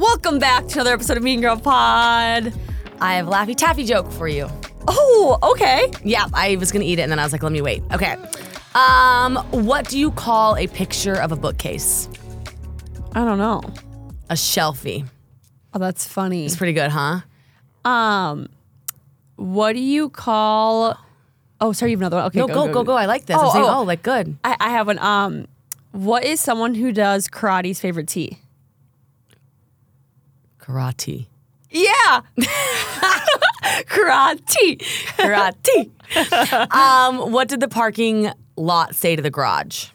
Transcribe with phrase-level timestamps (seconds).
[0.00, 2.54] Welcome back to another episode of Mean Girl Pod.
[3.02, 4.48] I have a Laffy Taffy joke for you.
[4.88, 5.92] Oh, okay.
[6.02, 7.82] Yeah, I was gonna eat it and then I was like, let me wait.
[7.92, 8.16] Okay.
[8.74, 12.08] Um, what do you call a picture of a bookcase?
[13.12, 13.60] I don't know.
[14.30, 15.06] A shelfie.
[15.74, 16.46] Oh, that's funny.
[16.46, 17.20] It's pretty good, huh?
[17.84, 18.48] Um,
[19.36, 20.98] what do you call?
[21.60, 22.26] Oh, sorry, you have another one.
[22.28, 22.94] Okay, No, go, go, go.
[22.94, 23.36] I like this.
[23.38, 23.80] Oh, I'm saying, oh.
[23.80, 24.34] oh, like good.
[24.44, 24.98] I, I have one.
[24.98, 25.46] Um,
[25.92, 28.38] what is someone who does karate's favorite tea?
[30.70, 31.26] Karate.
[31.70, 32.22] Yeah,
[33.86, 34.78] karate.
[35.16, 36.72] Karate.
[36.74, 39.88] um, what did the parking lot say to the garage?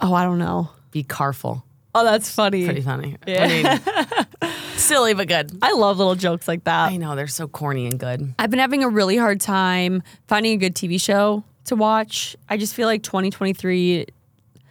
[0.00, 0.70] Oh, I don't know.
[0.90, 1.64] Be careful.
[1.94, 2.66] Oh, that's funny.
[2.66, 3.16] Pretty funny.
[3.26, 3.80] I
[4.42, 5.58] mean, silly but good.
[5.62, 6.90] I love little jokes like that.
[6.90, 8.34] I know they're so corny and good.
[8.38, 12.36] I've been having a really hard time finding a good TV show to watch.
[12.50, 14.06] I just feel like 2023.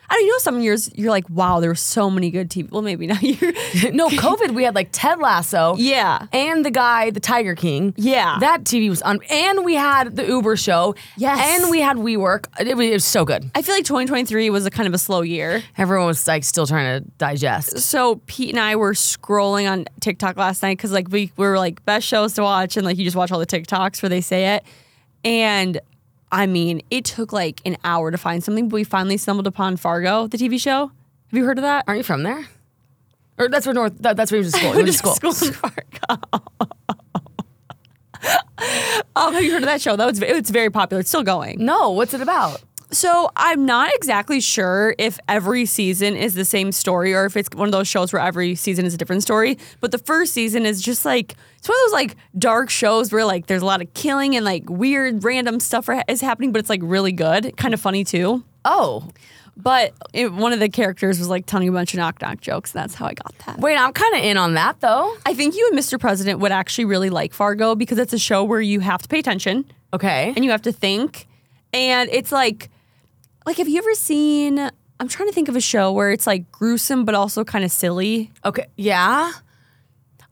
[0.09, 2.49] I don't know, you know, some years you're like, wow, there were so many good
[2.49, 2.69] TV.
[2.71, 3.35] Well, maybe not you.
[3.91, 4.53] No, COVID.
[4.53, 5.75] We had like Ted Lasso.
[5.77, 6.27] Yeah.
[6.31, 7.93] And the guy, the Tiger King.
[7.97, 8.37] Yeah.
[8.39, 9.20] That TV was on.
[9.29, 10.95] And we had the Uber show.
[11.17, 11.62] Yes.
[11.62, 12.47] And we had WeWork.
[12.59, 13.49] It was, it was so good.
[13.55, 15.63] I feel like 2023 was a kind of a slow year.
[15.77, 17.79] Everyone was like still trying to digest.
[17.79, 21.57] So Pete and I were scrolling on TikTok last night because like we, we were
[21.57, 24.21] like best shows to watch and like you just watch all the TikToks where they
[24.21, 24.63] say it.
[25.23, 25.79] And
[26.31, 29.77] I mean, it took like an hour to find something, but we finally stumbled upon
[29.77, 30.87] Fargo, the TV show.
[30.87, 31.85] Have you heard of that?
[31.87, 32.48] Aren't you from there?
[33.37, 33.93] Or that's where North.
[33.99, 34.71] That, that's where you went to school.
[34.71, 35.31] You went to school.
[35.34, 36.21] School in Fargo.
[39.15, 39.96] um, have you heard of that show?
[39.96, 41.01] That was it's very popular.
[41.01, 41.63] It's still going.
[41.63, 42.62] No, what's it about?
[42.96, 47.49] So I'm not exactly sure if every season is the same story or if it's
[47.54, 49.57] one of those shows where every season is a different story.
[49.82, 53.26] But the first season is just like it's one of those like dark shows where
[53.26, 56.70] like there's a lot of killing and like weird random stuff is happening, but it's
[56.70, 58.46] like really good, kind of funny too.
[58.63, 59.09] Oh,
[59.57, 62.74] But it, one of the characters was like telling a bunch of knock knock jokes,
[62.74, 63.59] and that's how I got that.
[63.59, 65.13] wait, I'm kind of in on that though.
[65.25, 66.00] I think you and Mr.
[66.00, 69.19] President would actually really like Fargo because it's a show where you have to pay
[69.19, 70.31] attention Okay.
[70.34, 71.28] and you have to think.
[71.74, 72.69] And it's like,
[73.45, 74.59] like, have you ever seen?
[75.00, 77.72] I'm trying to think of a show where it's like gruesome but also kind of
[77.72, 78.31] silly.
[78.44, 78.67] Okay.
[78.78, 79.31] Yeah.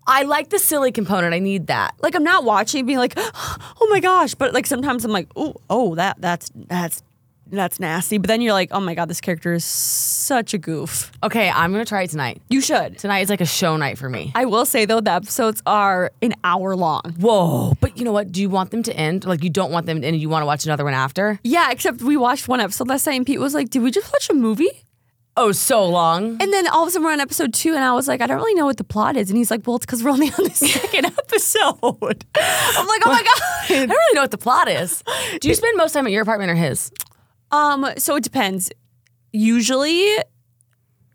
[0.05, 1.33] I like the silly component.
[1.33, 1.95] I need that.
[2.01, 5.55] Like, I'm not watching being like, oh my gosh, but like sometimes I'm like, oh,
[5.69, 7.03] oh, that that's that's
[7.57, 8.17] that's nasty.
[8.17, 11.11] But then you're like, oh my god, this character is such a goof.
[11.23, 12.41] Okay, I'm gonna try it tonight.
[12.49, 12.97] You should.
[12.97, 14.31] Tonight is like a show night for me.
[14.35, 17.15] I will say though, the episodes are an hour long.
[17.19, 17.73] Whoa.
[17.79, 18.31] But you know what?
[18.31, 19.25] Do you want them to end?
[19.25, 21.39] Like you don't want them to end and you want to watch another one after?
[21.43, 24.11] Yeah, except we watched one episode last night and Pete was like, did we just
[24.11, 24.69] watch a movie?
[25.35, 26.37] Oh, so long.
[26.39, 28.27] And then all of a sudden we're on episode two, and I was like, I
[28.27, 29.31] don't really know what the plot is.
[29.31, 31.73] And he's like, Well, it's because we're only on the second episode.
[32.35, 33.75] I'm like, Oh my God.
[33.75, 35.03] I don't really know what the plot is.
[35.41, 36.91] Do you spend most time at your apartment or his?
[37.53, 38.71] Um, so it depends.
[39.31, 40.05] Usually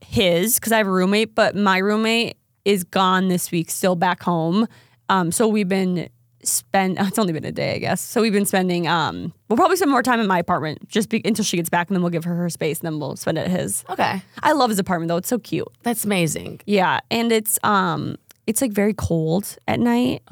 [0.01, 4.23] his, because I have a roommate, but my roommate is gone this week, still back
[4.23, 4.67] home.
[5.09, 6.09] Um, so we've been
[6.45, 6.99] spend.
[7.01, 8.01] It's only been a day, I guess.
[8.01, 8.87] So we've been spending.
[8.87, 11.89] Um, we'll probably spend more time in my apartment just be, until she gets back,
[11.89, 13.85] and then we'll give her her space, and then we'll spend it at his.
[13.91, 14.23] Okay.
[14.43, 15.69] I love his apartment though; it's so cute.
[15.83, 16.61] That's amazing.
[16.67, 18.17] Yeah, and it's um
[18.47, 20.23] it's like very cold at night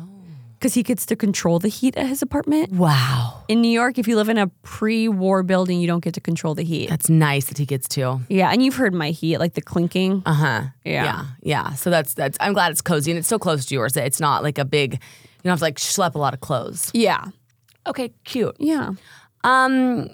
[0.59, 2.73] because he gets to control the heat at his apartment.
[2.73, 3.45] Wow.
[3.49, 6.55] In New York, if you live in a pre-war building, you don't get to control
[6.55, 6.89] the heat.
[6.89, 8.21] That's nice that he gets to.
[8.29, 10.23] Yeah, and you've heard my heat, like the clinking.
[10.27, 10.63] Uh huh.
[10.85, 11.05] Yeah.
[11.05, 11.25] Yeah.
[11.43, 11.73] Yeah.
[11.75, 12.37] So that's that's.
[12.41, 14.65] I'm glad it's cozy and it's so close to yours that it's not like a
[14.65, 14.95] big.
[14.95, 14.99] You
[15.45, 16.91] don't have to like schlep a lot of clothes.
[16.95, 17.27] Yeah,
[17.87, 18.13] Okay.
[18.25, 18.57] Cute.
[18.59, 18.93] yeah.
[19.45, 20.11] Um.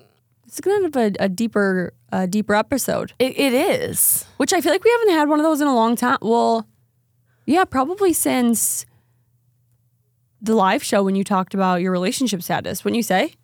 [0.47, 4.26] It's kind of a, a deeper, a deeper episode, It, it is.
[4.36, 6.19] which I feel like we haven't had one of those in a long time.
[6.20, 6.66] Well,
[7.47, 8.84] yeah, probably since
[10.42, 12.84] the live show when you talked about your relationship status.
[12.84, 13.34] Wouldn't you say?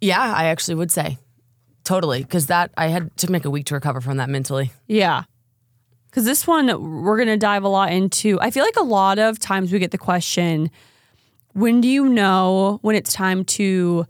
[0.00, 0.20] Yeah.
[0.20, 1.18] I actually would say.
[1.84, 2.22] Totally.
[2.22, 4.72] Because that I had to make a week to recover from that mentally.
[4.86, 5.24] Yeah.
[6.10, 6.66] Because this one,
[7.02, 8.38] we're going to dive a lot into.
[8.40, 10.70] I feel like a lot of times we get the question
[11.54, 14.06] when do you know when it's time to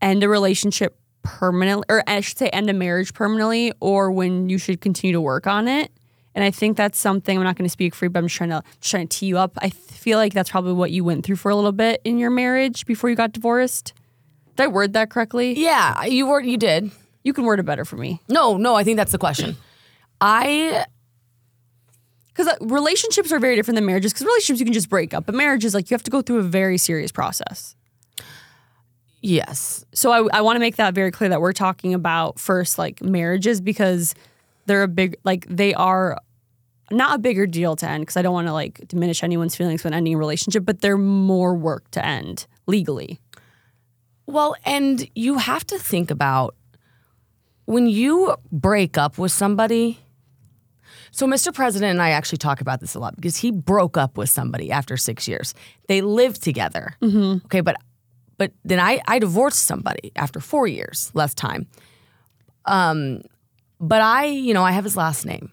[0.00, 4.58] end a relationship permanently, or I should say end a marriage permanently, or when you
[4.58, 5.90] should continue to work on it?
[6.38, 8.36] And I think that's something I'm not going to speak for you, but I'm just
[8.36, 9.58] trying to just trying to tee you up.
[9.60, 12.30] I feel like that's probably what you went through for a little bit in your
[12.30, 13.92] marriage before you got divorced.
[14.54, 15.60] Did I word that correctly?
[15.60, 16.04] Yeah.
[16.04, 16.40] You were.
[16.40, 16.92] You did.
[17.24, 18.20] You can word it better for me.
[18.28, 18.56] No.
[18.56, 18.76] No.
[18.76, 19.56] I think that's the question.
[20.20, 20.84] I
[22.28, 24.12] Because uh, relationships are very different than marriages.
[24.12, 26.38] Because relationships you can just break up, but marriages like you have to go through
[26.38, 27.74] a very serious process.
[29.22, 29.84] yes.
[29.92, 33.02] So I, I want to make that very clear that we're talking about first like
[33.02, 34.14] marriages because
[34.66, 36.18] they're a big like they are
[36.90, 39.84] not a bigger deal to end because I don't want to like diminish anyone's feelings
[39.84, 43.20] when ending a relationship, but they're more work to end legally.
[44.26, 46.54] Well, and you have to think about
[47.64, 49.98] when you break up with somebody,
[51.10, 51.52] So, Mr.
[51.52, 54.70] President and I actually talk about this a lot because he broke up with somebody
[54.70, 55.54] after six years.
[55.88, 56.94] They lived together.
[57.46, 57.76] Okay, but
[58.36, 61.66] but then I I divorced somebody after four years, less time.
[62.66, 63.22] Um,
[63.80, 65.50] but I, you know, I have his last name.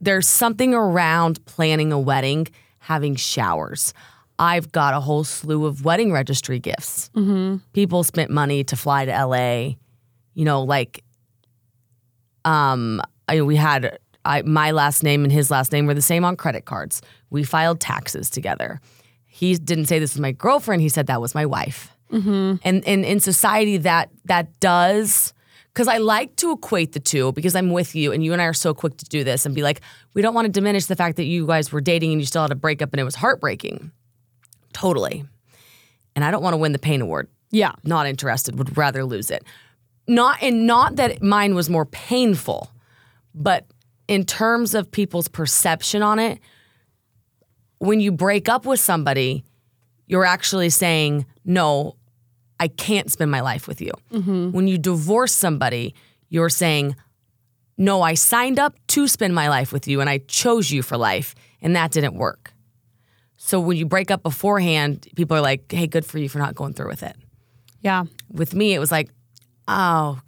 [0.00, 2.48] There's something around planning a wedding,
[2.78, 3.92] having showers.
[4.38, 7.10] I've got a whole slew of wedding registry gifts.
[7.72, 9.74] People spent money to fly to LA.
[10.34, 11.04] You know, like
[12.44, 16.24] um, I, we had I, my last name and his last name were the same
[16.24, 17.02] on credit cards.
[17.30, 18.80] We filed taxes together.
[19.26, 20.82] He didn't say this was my girlfriend.
[20.82, 21.94] He said that was my wife.
[22.64, 25.32] And, and in society, that that does
[25.72, 28.46] because I like to equate the two because I'm with you, and you and I
[28.46, 29.80] are so quick to do this and be like,
[30.14, 32.42] we don't want to diminish the fact that you guys were dating and you still
[32.42, 33.90] had a breakup and it was heartbreaking.
[34.72, 35.24] Totally.
[36.16, 37.72] And I don't want to win the pain award Yeah.
[37.84, 39.44] not interested would rather lose it
[40.06, 42.70] not and not that mine was more painful
[43.34, 43.64] but
[44.08, 46.40] in terms of people's perception on it
[47.78, 49.44] when you break up with somebody
[50.08, 51.94] you're actually saying no
[52.60, 54.52] i can't spend my life with you mm-hmm.
[54.52, 55.94] when you divorce somebody
[56.28, 56.94] you're saying
[57.76, 60.96] no i signed up to spend my life with you and i chose you for
[60.96, 62.52] life and that didn't work
[63.36, 66.54] so when you break up beforehand people are like hey good for you for not
[66.54, 67.16] going through with it
[67.82, 68.04] Yeah.
[68.28, 69.08] with me, it was like,
[69.66, 70.20] oh,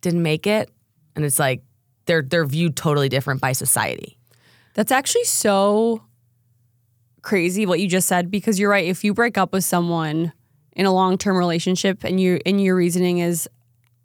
[0.00, 0.70] didn't make it,
[1.14, 1.60] and it's like
[2.06, 4.16] they're they're viewed totally different by society.
[4.72, 6.00] That's actually so
[7.22, 8.86] crazy what you just said because you're right.
[8.88, 10.32] If you break up with someone
[10.76, 13.48] in a long term relationship and you and your reasoning is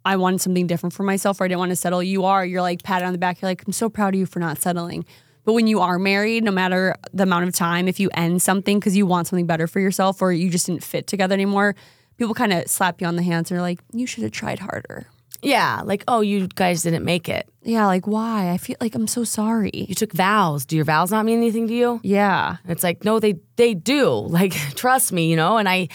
[0.04, 2.62] I wanted something different for myself or I didn't want to settle, you are, you're
[2.62, 5.04] like pat on the back, you're like, I'm so proud of you for not settling.
[5.44, 8.80] But when you are married, no matter the amount of time, if you end something
[8.80, 11.76] because you want something better for yourself or you just didn't fit together anymore,
[12.16, 14.58] people kind of slap you on the hands and are like, you should have tried
[14.58, 15.06] harder.
[15.44, 17.48] Yeah, like oh, you guys didn't make it.
[17.62, 18.50] Yeah, like why?
[18.50, 19.86] I feel like I'm so sorry.
[19.88, 20.64] You took vows.
[20.64, 22.00] Do your vows not mean anything to you?
[22.04, 22.58] Yeah.
[22.62, 24.08] And it's like no, they they do.
[24.32, 25.58] Like trust me, you know.
[25.58, 25.88] And I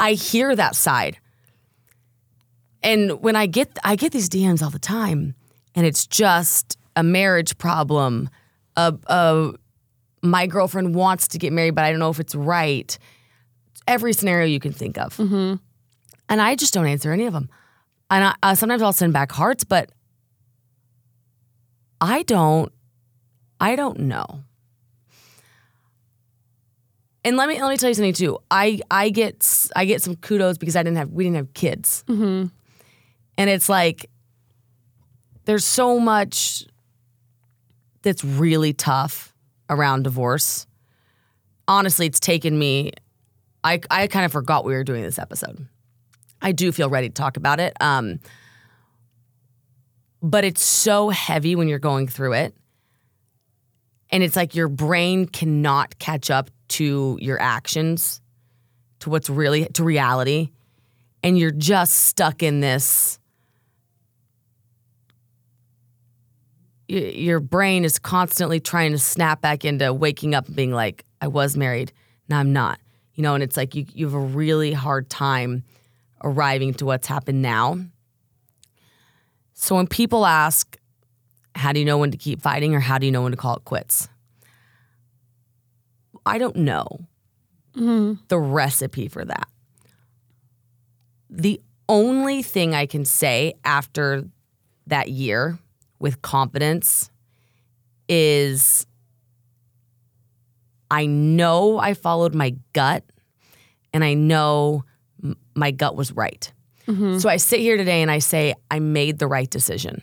[0.00, 1.18] I hear that side.
[2.82, 5.34] And when I get I get these DMs all the time,
[5.74, 8.30] and it's just a marriage problem.
[8.76, 9.52] A, a
[10.22, 12.98] my girlfriend wants to get married, but I don't know if it's right.
[13.86, 15.18] Every scenario you can think of,
[16.28, 17.50] and I just don't answer any of them.
[18.10, 19.90] And I, uh, sometimes I'll send back hearts, but
[22.00, 22.72] I don't.
[23.60, 24.44] I don't know.
[27.24, 28.38] And let me let me tell you something too.
[28.50, 32.02] I I get I get some kudos because I didn't have we didn't have kids,
[33.36, 34.10] and it's like
[35.44, 36.64] there's so much
[38.02, 39.34] that's really tough
[39.68, 40.66] around divorce.
[41.68, 42.92] Honestly, it's taken me.
[43.62, 45.66] I I kind of forgot we were doing this episode.
[46.40, 47.74] I do feel ready to talk about it.
[47.80, 48.20] Um,
[50.22, 52.54] but it's so heavy when you're going through it.
[54.10, 58.20] And it's like your brain cannot catch up to your actions,
[59.00, 60.50] to what's really, to reality.
[61.22, 63.18] And you're just stuck in this.
[66.88, 71.28] Your brain is constantly trying to snap back into waking up and being like, I
[71.28, 71.92] was married,
[72.28, 72.80] now I'm not.
[73.14, 75.62] You know, and it's like you, you have a really hard time
[76.24, 77.78] arriving to what's happened now.
[79.54, 80.78] So when people ask,
[81.54, 83.36] how do you know when to keep fighting or how do you know when to
[83.36, 84.08] call it quits?
[86.26, 87.06] I don't know
[87.74, 88.14] mm-hmm.
[88.28, 89.48] the recipe for that.
[91.28, 94.24] The only thing I can say after
[94.86, 95.58] that year
[95.98, 97.10] with confidence
[98.08, 98.86] is
[100.90, 103.04] I know I followed my gut
[103.92, 104.84] and I know
[105.22, 106.52] m- my gut was right.
[106.86, 107.18] Mm-hmm.
[107.18, 110.02] So I sit here today and I say, I made the right decision.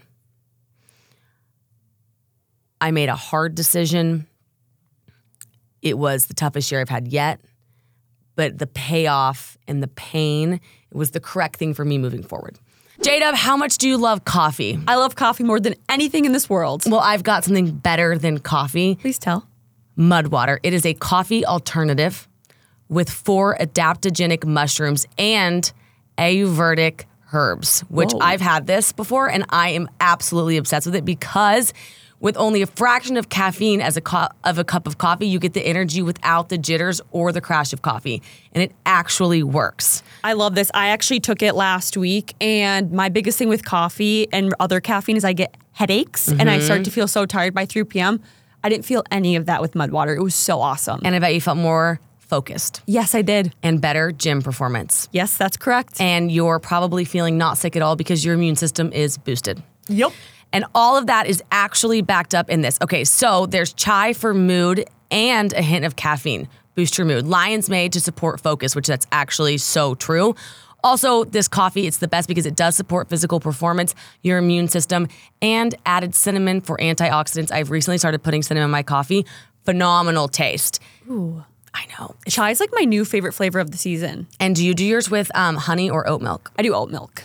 [2.79, 4.27] I made a hard decision.
[5.81, 7.39] It was the toughest year I've had yet,
[8.35, 10.53] but the payoff and the pain
[10.89, 12.57] it was the correct thing for me moving forward.
[13.01, 14.79] J Dub, how much do you love coffee?
[14.87, 16.83] I love coffee more than anything in this world.
[16.87, 18.95] Well, I've got something better than coffee.
[18.95, 19.47] Please tell.
[19.95, 20.59] mud water.
[20.63, 22.27] It is a coffee alternative
[22.89, 25.71] with four adaptogenic mushrooms and
[26.17, 27.03] Ayurvedic
[27.33, 28.19] herbs, which Whoa.
[28.21, 31.73] I've had this before and I am absolutely obsessed with it because
[32.19, 35.39] with only a fraction of caffeine as a co- of a cup of coffee, you
[35.39, 38.21] get the energy without the jitters or the crash of coffee,
[38.53, 40.03] and it actually works.
[40.23, 40.71] I love this.
[40.73, 45.17] I actually took it last week, and my biggest thing with coffee and other caffeine
[45.17, 46.65] is I get headaches and I mm-hmm.
[46.65, 48.19] start to feel so tired by 3 p.m.
[48.63, 50.15] I didn't feel any of that with mud water.
[50.15, 51.01] It was so awesome.
[51.05, 53.53] And I bet you felt more focused yes, I did.
[53.63, 55.07] and better gym performance.
[55.11, 56.01] Yes, that's correct.
[56.01, 59.61] And you're probably feeling not sick at all because your immune system is boosted.
[59.87, 60.11] Yep.
[60.53, 62.77] And all of that is actually backed up in this.
[62.81, 66.47] Okay, so there's chai for mood and a hint of caffeine.
[66.75, 67.27] Boost your mood.
[67.27, 70.35] Lion's mane to support focus, which that's actually so true.
[70.83, 75.07] Also, this coffee, it's the best because it does support physical performance, your immune system,
[75.41, 77.51] and added cinnamon for antioxidants.
[77.51, 79.25] I've recently started putting cinnamon in my coffee.
[79.65, 80.79] Phenomenal taste.
[81.09, 81.43] Ooh.
[81.73, 82.15] I know.
[82.27, 84.27] Chai is like my new favorite flavor of the season.
[84.39, 86.51] And do you do yours with um, honey or oat milk?
[86.57, 87.23] I do oat milk.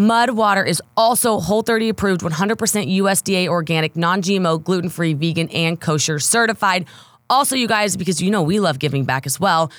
[0.00, 2.56] Mud water is also Whole 30 approved, 100%
[2.96, 6.86] USDA organic, non GMO, gluten free, vegan, and kosher certified.
[7.28, 9.70] Also, you guys, because you know we love giving back as well,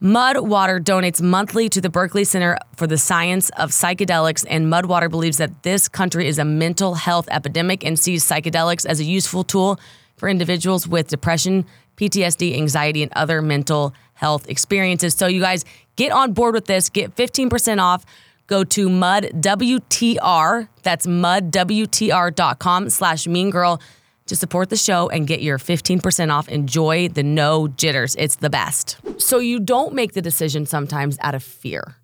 [0.00, 4.86] Mud Water donates monthly to the Berkeley Center for the Science of Psychedelics, and Mud
[4.86, 9.04] Water believes that this country is a mental health epidemic and sees psychedelics as a
[9.04, 9.78] useful tool
[10.16, 11.64] for individuals with depression,
[11.96, 15.14] PTSD, anxiety, and other mental health experiences.
[15.14, 18.04] So, you guys get on board with this, get 15% off.
[18.46, 23.80] Go to mudwtr, that's mudwtr.com slash mean girl
[24.26, 26.48] to support the show and get your 15% off.
[26.48, 28.14] Enjoy the no jitters.
[28.16, 28.98] It's the best.
[29.18, 31.96] So you don't make the decision sometimes out of fear.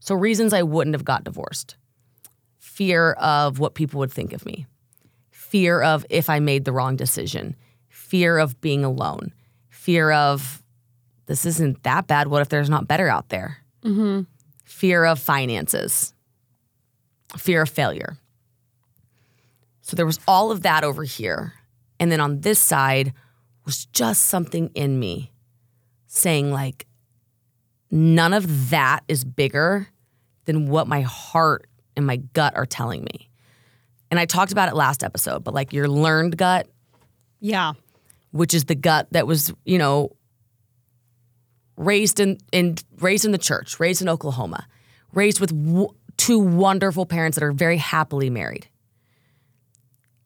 [0.00, 1.76] So reasons I wouldn't have got divorced.
[2.58, 4.66] Fear of what people would think of me.
[5.30, 7.56] Fear of if I made the wrong decision.
[7.88, 9.32] Fear of being alone.
[9.68, 10.62] Fear of
[11.26, 12.28] this isn't that bad.
[12.28, 13.58] What if there's not better out there?
[13.84, 14.22] Mm-hmm.
[14.80, 16.14] Fear of finances.
[17.36, 18.16] Fear of failure.
[19.82, 21.52] So there was all of that over here.
[21.98, 23.12] And then on this side
[23.66, 25.32] was just something in me
[26.06, 26.86] saying, like,
[27.90, 29.86] none of that is bigger
[30.46, 33.28] than what my heart and my gut are telling me.
[34.10, 36.66] And I talked about it last episode, but like your learned gut,
[37.38, 37.74] Yeah.
[38.30, 40.16] which is the gut that was, you know,
[41.80, 44.66] raised in, in raised in the church, raised in Oklahoma,
[45.12, 48.68] raised with w- two wonderful parents that are very happily married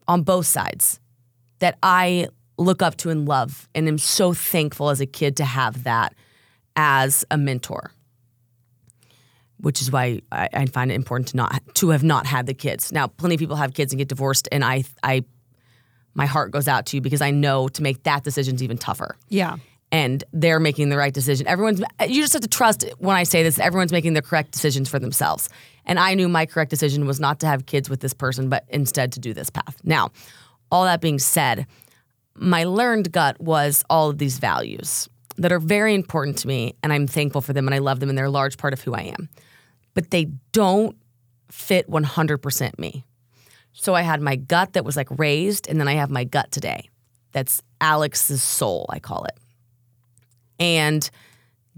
[0.09, 1.01] on both sides
[1.61, 5.45] that I look up to and love and am so thankful as a kid to
[5.45, 6.15] have that
[6.77, 7.93] as a mentor.
[9.59, 12.55] Which is why I, I find it important to not to have not had the
[12.55, 12.91] kids.
[12.93, 15.25] Now, plenty of people have kids and get divorced, and I I
[16.15, 18.77] my heart goes out to you because I know to make that decision is even
[18.77, 19.57] tougher Yeah.
[19.95, 21.47] And they're making the right decision.
[21.47, 24.89] Everyone's you just have to trust when I say this, everyone's making the correct decisions
[24.89, 25.49] for themselves.
[25.87, 28.65] And I knew my correct decision was not to have kids with this person, but
[28.69, 29.77] instead to do this path.
[29.85, 30.11] Now,
[30.73, 31.69] all that being said,
[32.35, 36.93] my learned gut was all of these values that are very important to me and
[36.93, 38.95] I'm thankful for them and I love them and they're a large part of who
[38.95, 39.29] I am.
[39.95, 40.97] But they don't
[41.53, 43.05] fit 100% me.
[43.73, 46.51] So I had my gut that was like raised, and then I have my gut
[46.51, 46.91] today.
[47.31, 49.39] That's Alex's soul, I call it.
[50.59, 51.09] And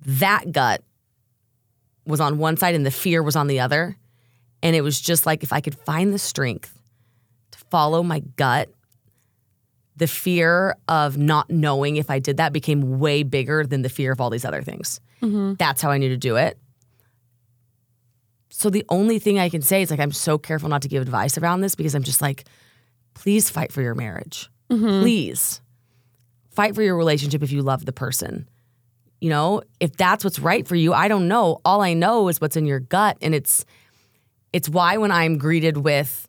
[0.04, 0.82] that gut
[2.06, 3.96] was on one side and the fear was on the other.
[4.62, 6.78] And it was just like if I could find the strength
[7.52, 8.70] to follow my gut,
[9.96, 14.12] the fear of not knowing if I did that became way bigger than the fear
[14.12, 15.00] of all these other things.
[15.22, 15.54] Mm-hmm.
[15.54, 16.58] That's how I knew to do it.
[18.50, 21.02] So the only thing I can say is like I'm so careful not to give
[21.02, 22.44] advice around this because I'm just like,
[23.14, 24.50] please fight for your marriage.
[24.70, 25.02] Mm-hmm.
[25.02, 25.60] Please
[26.50, 28.48] fight for your relationship if you love the person.
[29.20, 31.60] You know, if that's what's right for you, I don't know.
[31.64, 33.64] All I know is what's in your gut, and it's
[34.52, 36.28] it's why when I'm greeted with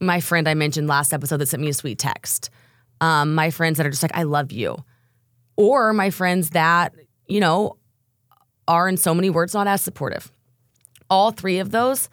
[0.00, 2.50] my friend I mentioned last episode that sent me a sweet text,
[3.00, 4.76] um, my friends that are just like, I love you,
[5.56, 6.94] or my friends that
[7.28, 7.76] you know
[8.66, 10.30] are in so many words not as supportive
[11.10, 12.08] all three of those,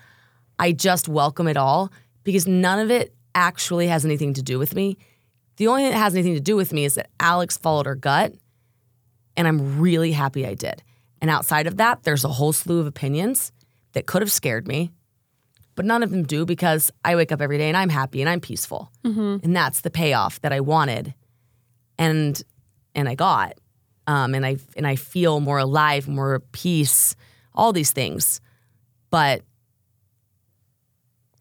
[0.60, 1.91] I just welcome it all
[2.24, 4.98] because none of it actually has anything to do with me.
[5.57, 7.95] The only thing that has anything to do with me is that Alex followed her
[7.95, 8.33] gut,
[9.38, 10.83] and I'm really happy I did.
[11.21, 13.51] And outside of that, there's a whole slew of opinions
[13.93, 14.91] that could have scared me,
[15.75, 18.29] but none of them do because I wake up every day and I'm happy and
[18.29, 18.91] I'm peaceful,
[19.43, 21.13] and that's the payoff that I wanted,
[21.97, 22.41] and
[22.95, 23.53] and I got,
[24.07, 27.15] um, and I and I feel more alive, more peace,
[27.53, 28.41] all these things.
[29.09, 29.43] But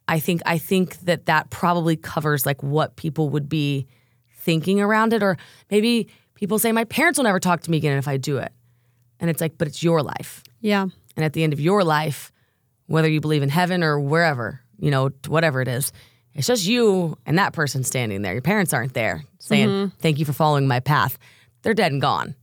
[0.08, 3.86] I think I think that that probably covers like what people would be
[4.34, 5.36] thinking around it or
[5.70, 6.08] maybe
[6.40, 8.52] people say my parents will never talk to me again if I do it.
[9.20, 10.42] And it's like but it's your life.
[10.60, 10.86] Yeah.
[11.16, 12.32] And at the end of your life,
[12.86, 15.92] whether you believe in heaven or wherever, you know, whatever it is,
[16.34, 18.32] it's just you and that person standing there.
[18.32, 19.96] Your parents aren't there saying, mm-hmm.
[19.98, 21.18] "Thank you for following my path."
[21.62, 22.34] They're dead and gone.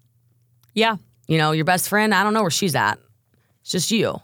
[0.73, 0.97] Yeah.
[1.27, 2.99] You know, your best friend, I don't know where she's at.
[3.61, 4.21] It's just you.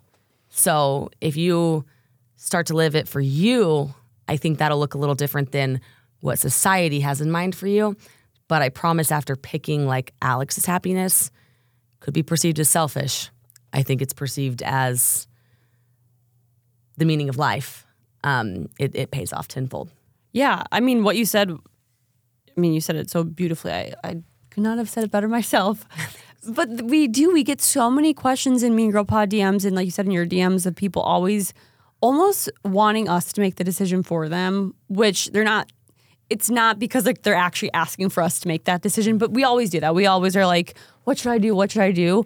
[0.49, 1.85] So if you
[2.35, 3.93] start to live it for you,
[4.27, 5.81] I think that'll look a little different than
[6.19, 7.97] what society has in mind for you.
[8.53, 11.31] But I promise after picking like Alex's happiness
[12.01, 13.31] could be perceived as selfish.
[13.73, 15.27] I think it's perceived as
[16.97, 17.87] the meaning of life.
[18.23, 19.89] um, it, it pays off tenfold.
[20.33, 21.49] Yeah, I mean, what you said.
[21.49, 23.71] I mean, you said it so beautifully.
[23.71, 25.87] I, I could not have said it better myself.
[26.47, 27.33] but we do.
[27.33, 30.11] We get so many questions in Mean Girl Pod DMs, and like you said in
[30.11, 31.55] your DMs, of people always
[32.01, 35.71] almost wanting us to make the decision for them, which they're not.
[36.29, 39.43] It's not because like they're actually asking for us to make that decision, but we
[39.43, 39.93] always do that.
[39.93, 41.55] We always are like, "What should I do?
[41.55, 42.25] What should I do?"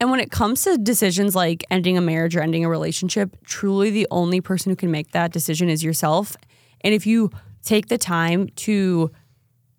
[0.00, 3.90] And when it comes to decisions like ending a marriage or ending a relationship, truly
[3.90, 6.36] the only person who can make that decision is yourself.
[6.82, 7.30] And if you
[7.62, 9.10] take the time to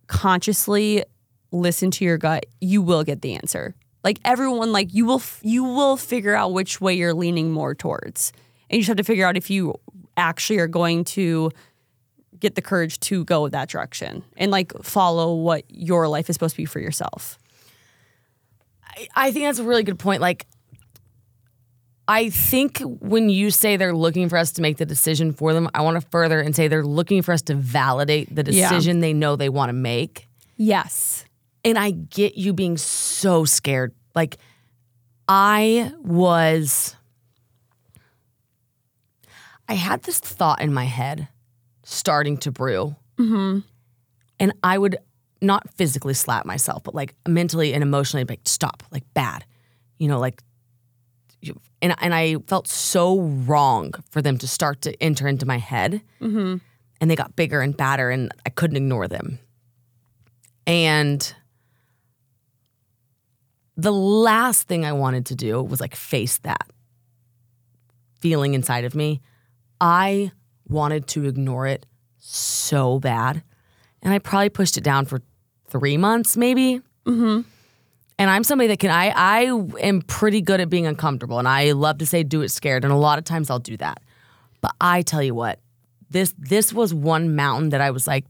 [0.08, 1.04] consciously
[1.52, 3.76] listen to your gut, you will get the answer.
[4.04, 8.34] Like everyone like you will you will figure out which way you're leaning more towards.
[8.70, 9.76] And you just have to figure out if you
[10.18, 11.52] actually are going to
[12.40, 16.56] get the courage to go that direction and like follow what your life is supposed
[16.56, 17.38] to be for yourself.
[19.16, 20.22] I think that's a really good point.
[20.22, 20.46] Like,
[22.08, 25.70] I think when you say they're looking for us to make the decision for them,
[25.76, 28.68] I want to further and say they're looking for us to validate the Yeah.
[28.70, 30.28] decision they know they want to make.
[30.58, 31.24] Yes.
[31.64, 33.94] And I get you being so scared.
[34.16, 34.38] Like,
[35.28, 36.96] I was,
[39.68, 41.28] I had this thought in my head
[41.90, 42.96] starting to brew.
[43.18, 43.60] Mm-hmm.
[44.40, 44.98] And I would
[45.42, 49.46] not physically slap myself, but like mentally and emotionally, like, stop, like, bad.
[49.98, 50.42] You know, like,
[51.82, 56.02] and, and I felt so wrong for them to start to enter into my head.
[56.22, 56.58] Mm-hmm.
[57.02, 59.40] And they got bigger and badder, and I couldn't ignore them.
[60.68, 61.34] And
[63.78, 66.70] the last thing I wanted to do was like face that
[68.20, 69.22] feeling inside of me.
[69.80, 70.34] I
[70.70, 71.86] wanted to ignore it
[72.18, 73.44] so bad.
[74.02, 75.22] And I probably pushed it down for
[75.68, 76.82] three months, maybe.
[77.06, 77.42] Mm-hmm.
[78.18, 79.42] And I'm somebody that can, I, I
[79.82, 81.40] am pretty good at being uncomfortable.
[81.40, 82.84] And I love to say, do it scared.
[82.84, 84.02] And a lot of times I'll do that.
[84.62, 85.60] But I tell you what,
[86.10, 88.26] this, this was one mountain that I was like,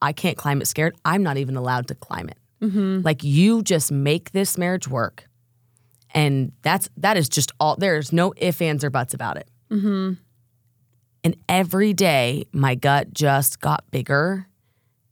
[0.00, 0.94] I can't climb it scared.
[1.04, 2.38] I'm not even allowed to climb it.
[2.62, 3.00] Mm-hmm.
[3.02, 5.24] Like you just make this marriage work,
[6.12, 7.76] and that's that is just all.
[7.76, 9.48] There's no ifs, ands, or buts about it.
[9.70, 10.14] Mm-hmm.
[11.26, 14.46] And every day, my gut just got bigger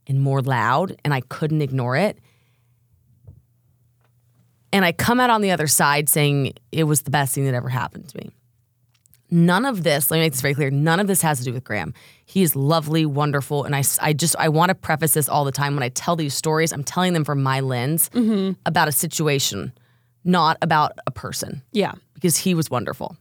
[0.06, 2.20] and more loud, and I couldn't ignore it.
[4.72, 7.54] And I come out on the other side saying it was the best thing that
[7.54, 8.30] ever happened to me.
[9.28, 11.52] None of this, let me make this very clear, none of this has to do
[11.52, 11.92] with Graham.
[12.24, 15.50] He is lovely, wonderful, and I, I just, I want to preface this all the
[15.50, 15.74] time.
[15.74, 18.52] When I tell these stories, I'm telling them from my lens mm-hmm.
[18.66, 19.72] about a situation,
[20.22, 21.94] not about a person Yeah.
[22.14, 23.16] because he was wonderful.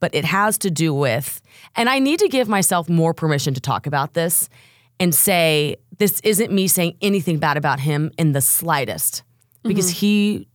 [0.00, 1.40] But it has to do with,
[1.74, 4.48] and I need to give myself more permission to talk about this
[5.00, 9.22] and say, this isn't me saying anything bad about him in the slightest
[9.62, 9.98] because mm-hmm.
[9.98, 10.48] he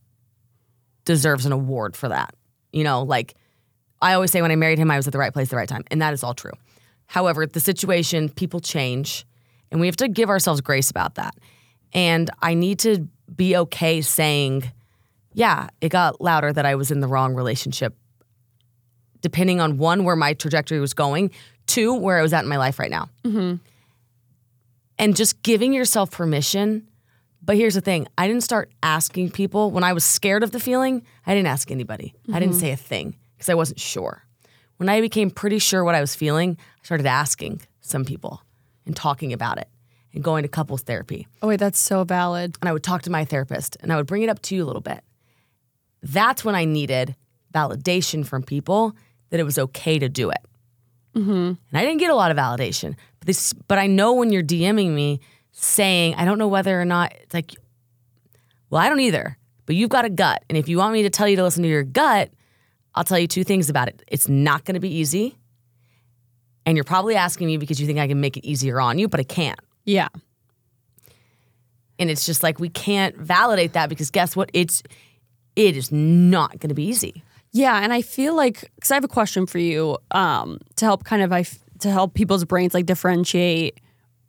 [1.04, 2.34] deserves an award for that.
[2.72, 3.34] You know, like
[4.00, 5.56] I always say when I married him, I was at the right place at the
[5.56, 5.84] right time.
[5.90, 6.52] And that is all true.
[7.06, 9.26] However, the situation, people change,
[9.70, 11.34] and we have to give ourselves grace about that.
[11.92, 14.70] And I need to be okay saying,
[15.32, 17.94] yeah, it got louder that I was in the wrong relationship,
[19.24, 21.30] depending on one, where my trajectory was going,
[21.66, 23.08] two, where I was at in my life right now.
[23.24, 23.56] Mm-hmm.
[24.98, 26.86] And just giving yourself permission.
[27.42, 30.60] But here's the thing I didn't start asking people when I was scared of the
[30.60, 32.14] feeling, I didn't ask anybody.
[32.30, 32.60] I didn't mm-hmm.
[32.60, 34.24] say a thing because I wasn't sure.
[34.76, 38.42] When I became pretty sure what I was feeling, I started asking some people
[38.84, 39.68] and talking about it
[40.12, 42.56] and going to couples therapy Oh wait, that's so valid.
[42.60, 44.64] and I would talk to my therapist and I would bring it up to you
[44.64, 45.02] a little bit.
[46.02, 47.16] That's when I needed
[47.54, 48.94] validation from people
[49.34, 50.38] that it was okay to do it.
[51.16, 51.30] Mm-hmm.
[51.32, 54.44] And I didn't get a lot of validation, but this, but I know when you're
[54.44, 55.18] DMing me
[55.50, 57.56] saying, I don't know whether or not it's like,
[58.70, 60.44] well, I don't either, but you've got a gut.
[60.48, 62.30] And if you want me to tell you to listen to your gut,
[62.94, 64.04] I'll tell you two things about it.
[64.06, 65.36] It's not going to be easy.
[66.64, 69.08] And you're probably asking me because you think I can make it easier on you,
[69.08, 69.58] but I can't.
[69.84, 70.06] Yeah.
[71.98, 74.48] And it's just like we can't validate that because guess what?
[74.52, 74.84] It's
[75.56, 77.24] it is not going to be easy.
[77.54, 81.04] Yeah, and I feel like because I have a question for you um, to help
[81.04, 81.44] kind of I
[81.78, 83.78] to help people's brains like differentiate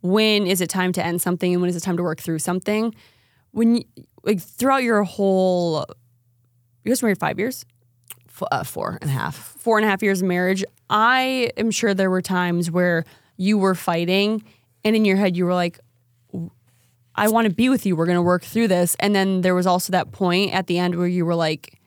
[0.00, 2.38] when is it time to end something and when is it time to work through
[2.38, 2.94] something.
[3.50, 3.84] When you,
[4.22, 5.86] like throughout your whole,
[6.84, 7.64] you guys were married five years,
[8.28, 9.34] F- uh, four and a half.
[9.34, 10.64] four and a half years of marriage.
[10.88, 13.04] I am sure there were times where
[13.36, 14.44] you were fighting,
[14.84, 15.80] and in your head you were like,
[17.16, 17.96] "I want to be with you.
[17.96, 20.78] We're going to work through this." And then there was also that point at the
[20.78, 21.80] end where you were like,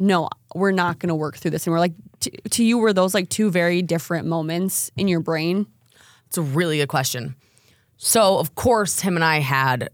[0.00, 2.92] "No, we're not going to work through this." And we're like, to, to you, were
[2.92, 5.66] those like two very different moments in your brain?
[6.26, 7.34] It's a really good question.
[7.96, 9.90] So of course, him and I had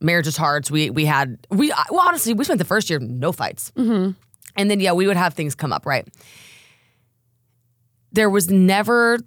[0.00, 0.66] marriage is hard.
[0.66, 3.72] So we we had we uh, well honestly we spent the first year no fights,
[3.76, 4.12] mm-hmm.
[4.56, 6.06] and then yeah we would have things come up right.
[8.12, 9.18] there was never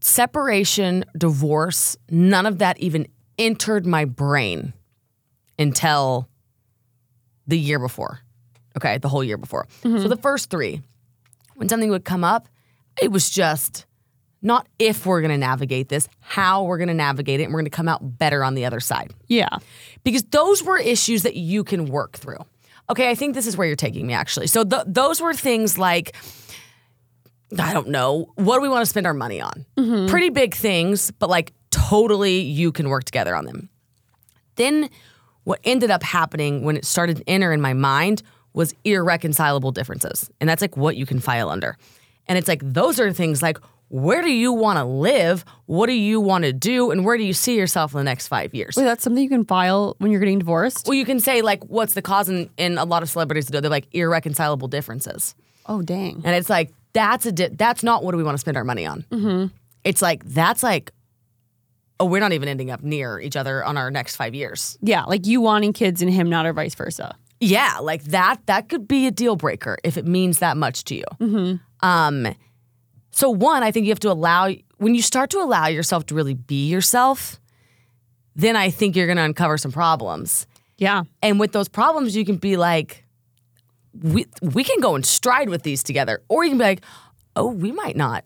[0.00, 3.06] separation, divorce, none of that even
[3.38, 4.74] entered my brain
[5.58, 6.28] until
[7.46, 8.20] the year before.
[8.76, 9.66] Okay, the whole year before.
[9.82, 10.08] So mm-hmm.
[10.08, 10.82] the first three,
[11.56, 12.48] when something would come up,
[13.00, 13.86] it was just
[14.42, 17.88] not if we're gonna navigate this, how we're gonna navigate it, and we're gonna come
[17.88, 19.12] out better on the other side.
[19.26, 19.48] Yeah.
[20.04, 22.44] Because those were issues that you can work through.
[22.90, 24.46] Okay, I think this is where you're taking me actually.
[24.46, 26.14] So th- those were things like,
[27.58, 29.64] I don't know, what do we want to spend our money on?
[29.78, 30.08] Mm-hmm.
[30.08, 33.70] Pretty big things, but like totally you can work together on them.
[34.56, 34.90] Then
[35.44, 38.22] what ended up happening when it started to enter in my mind
[38.54, 40.30] was irreconcilable differences.
[40.40, 41.76] And that's like what you can file under.
[42.26, 45.44] And it's like those are things like where do you want to live?
[45.66, 46.90] What do you want to do?
[46.90, 48.76] And where do you see yourself in the next five years?
[48.76, 50.86] Wait, that's something you can file when you're getting divorced?
[50.88, 52.28] Well, you can say like, what's the cause?
[52.28, 55.34] And in a lot of celebrities do, they're like irreconcilable differences,
[55.66, 56.22] Oh, dang.
[56.24, 58.86] and it's like that's a di- that's not what we want to spend our money
[58.86, 59.02] on.
[59.10, 59.54] Mm-hmm.
[59.84, 60.90] It's like that's like,
[62.00, 64.78] oh, we're not even ending up near each other on our next five years.
[64.80, 67.14] Yeah, like you wanting kids and him not or vice versa.
[67.40, 70.94] Yeah, like that that could be a deal breaker if it means that much to
[70.94, 71.60] you.
[71.80, 72.34] Um,
[73.10, 76.14] so one, I think you have to allow when you start to allow yourself to
[76.14, 77.40] really be yourself,
[78.34, 80.46] then I think you're going to uncover some problems.
[80.78, 81.04] Yeah.
[81.22, 83.04] And with those problems, you can be like,
[84.02, 86.84] we we can go and stride with these together, or you can be like,
[87.36, 88.24] oh, we might not,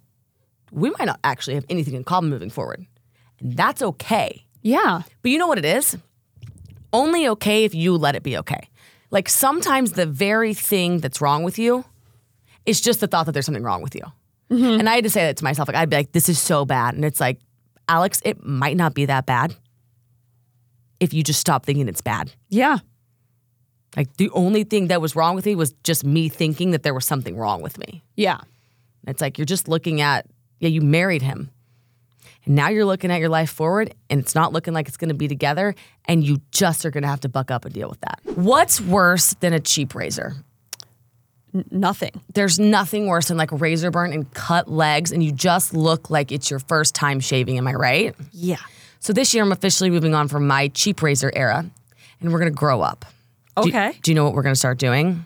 [0.73, 2.87] we might not actually have anything in common moving forward,
[3.41, 4.47] and that's okay.
[4.63, 5.03] Yeah.
[5.23, 5.97] But you know what it is?
[6.93, 8.71] Only okay if you let it be okay.
[9.11, 11.85] Like sometimes the very thing that's wrong with you
[12.67, 14.03] is just the thought that there's something wrong with you.
[14.51, 14.81] Mm-hmm.
[14.81, 15.69] And I had to say that to myself.
[15.69, 16.95] Like I'd be like, this is so bad.
[16.95, 17.41] And it's like,
[17.89, 19.55] Alex, it might not be that bad
[21.01, 22.33] if you just stop thinking it's bad.
[22.51, 22.79] Yeah.
[23.97, 26.95] Like the only thing that was wrong with me was just me thinking that there
[26.95, 28.03] was something wrong with me.
[28.17, 28.41] Yeah.
[29.07, 30.27] It's like you're just looking at,
[30.61, 31.51] yeah, you married him.
[32.49, 35.29] Now you're looking at your life forward and it's not looking like it's gonna be
[35.29, 35.75] together.
[36.07, 38.21] And you just are gonna have to buck up and deal with that.
[38.35, 40.35] What's worse than a cheap razor?
[41.71, 42.11] Nothing.
[42.35, 46.33] There's nothing worse than like razor burn and cut legs and you just look like
[46.33, 47.59] it's your first time shaving.
[47.59, 48.15] Am I right?
[48.33, 48.57] Yeah.
[49.01, 51.65] So this year I'm officially moving on from my cheap razor era
[52.21, 53.05] and we're gonna grow up.
[53.57, 53.93] Do Okay.
[54.03, 55.25] do you know what we're gonna start doing?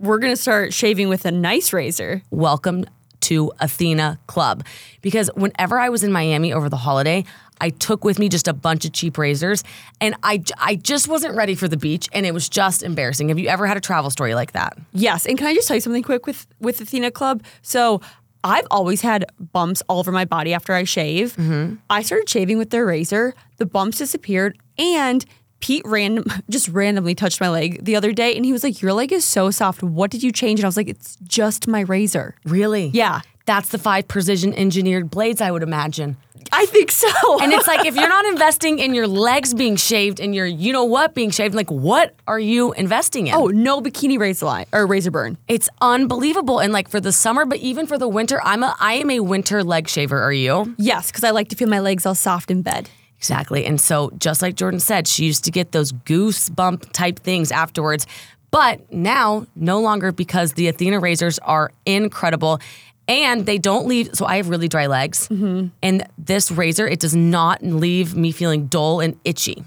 [0.00, 2.20] We're going to start shaving with a nice razor.
[2.30, 2.84] welcome
[3.24, 4.64] to Athena Club.
[5.02, 7.24] Because whenever I was in Miami over the holiday,
[7.60, 9.62] I took with me just a bunch of cheap razors
[10.00, 13.28] and I, I just wasn't ready for the beach and it was just embarrassing.
[13.28, 14.76] Have you ever had a travel story like that?
[14.92, 17.42] Yes, and can I just tell you something quick with with Athena Club?
[17.62, 18.00] So
[18.42, 21.34] I've always had bumps all over my body after I shave.
[21.36, 21.76] Mm-hmm.
[21.88, 23.34] I started shaving with their razor.
[23.56, 25.24] The bumps disappeared, and
[25.60, 28.92] Pete random just randomly touched my leg the other day, and he was like, "Your
[28.92, 29.82] leg is so soft.
[29.82, 32.86] What did you change?" And I was like, "It's just my razor." Really?
[32.88, 36.16] Yeah, That's the five precision engineered blades, I would imagine.
[36.52, 37.08] I think so.
[37.42, 40.72] And it's like if you're not investing in your legs being shaved and your you
[40.72, 43.34] know what being shaved, like what are you investing in?
[43.34, 45.36] oh, no bikini razor line or razor burn.
[45.48, 46.60] It's unbelievable.
[46.60, 49.20] And like for the summer, but even for the winter, I'm a I am a
[49.20, 50.20] winter leg shaver.
[50.22, 50.74] Are you?
[50.78, 52.88] Yes, because I like to feel my legs all soft in bed.
[53.24, 53.64] Exactly.
[53.64, 58.06] And so, just like Jordyn said, she used to get those goosebump type things afterwards.
[58.50, 62.60] But now, no longer because the Athena razors are incredible
[63.08, 64.10] and they don't leave.
[64.12, 65.26] So, I have really dry legs.
[65.28, 65.68] Mm-hmm.
[65.82, 69.64] And this razor, it does not leave me feeling dull and itchy.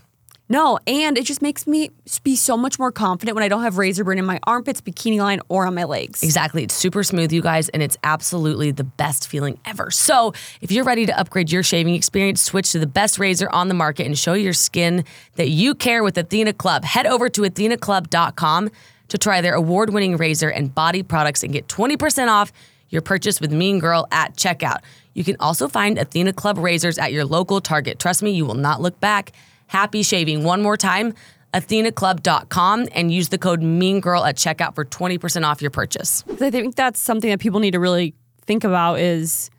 [0.50, 1.92] No, and it just makes me
[2.24, 5.20] be so much more confident when I don't have razor burn in my armpits, bikini
[5.20, 6.24] line, or on my legs.
[6.24, 6.64] Exactly.
[6.64, 9.92] It's super smooth, you guys, and it's absolutely the best feeling ever.
[9.92, 13.68] So, if you're ready to upgrade your shaving experience, switch to the best razor on
[13.68, 15.04] the market and show your skin
[15.36, 16.86] that you care with Athena Club.
[16.86, 18.70] Head over to athenaclub.com
[19.10, 22.54] to try their award winning razor and body products and get 20% off
[22.90, 24.80] your purchase with Mean Girl at checkout.
[25.14, 28.00] You can also find Athena Club razors at your local Target.
[28.00, 29.34] Trust me, you will not look back.
[29.68, 30.44] Happy shaving.
[30.44, 31.14] One more time,
[31.54, 36.24] athenaclub.com and use the code Mean Girl at checkout for 20% off your purchase.
[36.42, 39.50] I think that's something that people need to really think about is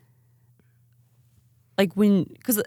[1.77, 2.63] like when because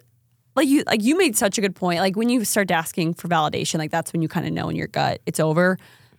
[0.56, 2.00] like you like you made such a good point.
[2.00, 4.76] Like when you start asking for validation, like that's when you kind of know in
[4.76, 5.78] your gut it's over.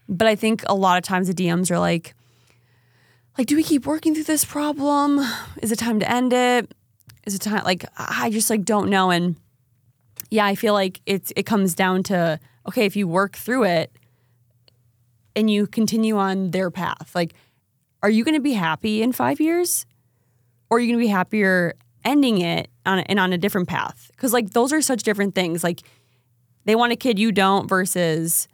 [0.08, 2.14] But I think a lot of times the DMs are like,
[3.38, 5.20] like, do we keep working through this problem?
[5.62, 6.72] Is it time to end it?
[7.24, 9.37] Is it time like I just like don't know and
[10.33, 13.92] yeah, I feel like it's it comes down to okay, if you work through it
[15.37, 17.35] and you continue on their path, like
[18.03, 19.87] are you going to be happy in 5 years?
[20.71, 23.68] Or are you going to be happier ending it on a, and on a different
[23.68, 24.11] path?
[24.16, 25.62] Cuz like those are such different things.
[25.62, 25.83] Like
[26.64, 28.49] they want a kid you don't versus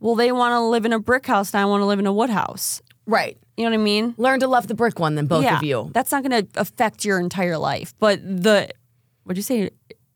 [0.00, 2.06] well, they want to live in a brick house and I want to live in
[2.06, 2.82] a wood house.
[3.06, 3.38] Right.
[3.56, 4.14] You know what I mean?
[4.18, 5.90] Learn to love the brick one then both yeah, of you.
[5.94, 7.94] That's not going to affect your entire life.
[7.98, 8.68] But the,
[9.22, 9.70] what'd you say,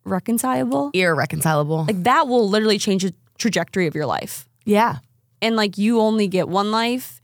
[0.09, 0.91] reconcilable?
[0.95, 1.85] Irreconcilable.
[1.85, 4.49] Like that will literally change the trajectory of your life.
[4.65, 4.97] yeah.
[5.41, 7.21] And like you only get one life.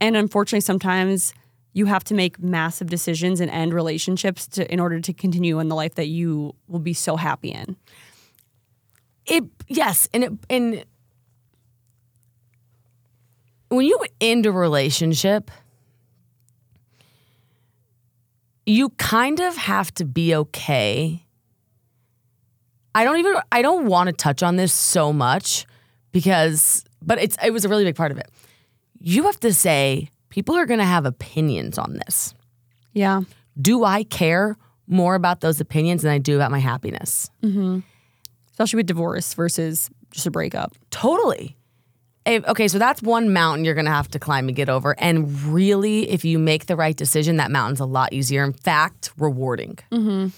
[0.00, 1.34] And unfortunately, sometimes
[1.72, 5.68] you have to make massive decisions and end relationships to, in order to continue in
[5.68, 7.76] the life that you will be so happy in.
[9.26, 10.84] It yes, and it and
[13.68, 15.50] when you end a relationship,
[18.64, 21.25] you kind of have to be okay.
[22.96, 25.66] I don't even I don't want to touch on this so much
[26.12, 28.30] because but it's it was a really big part of it.
[28.98, 32.32] You have to say people are going to have opinions on this.
[32.94, 33.20] Yeah.
[33.60, 34.56] Do I care
[34.86, 37.30] more about those opinions than I do about my happiness?
[37.42, 37.80] Mm-hmm.
[38.50, 40.74] Especially with divorce versus just a breakup.
[40.90, 41.54] Totally.
[42.24, 44.98] If- okay, so that's one mountain you're going to have to climb and get over.
[44.98, 48.42] And really, if you make the right decision, that mountain's a lot easier.
[48.42, 49.78] In fact, rewarding.
[49.92, 50.28] Mm-hmm.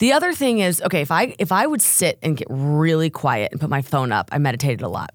[0.00, 3.52] The other thing is, okay, if I if I would sit and get really quiet
[3.52, 5.12] and put my phone up, I meditated a lot,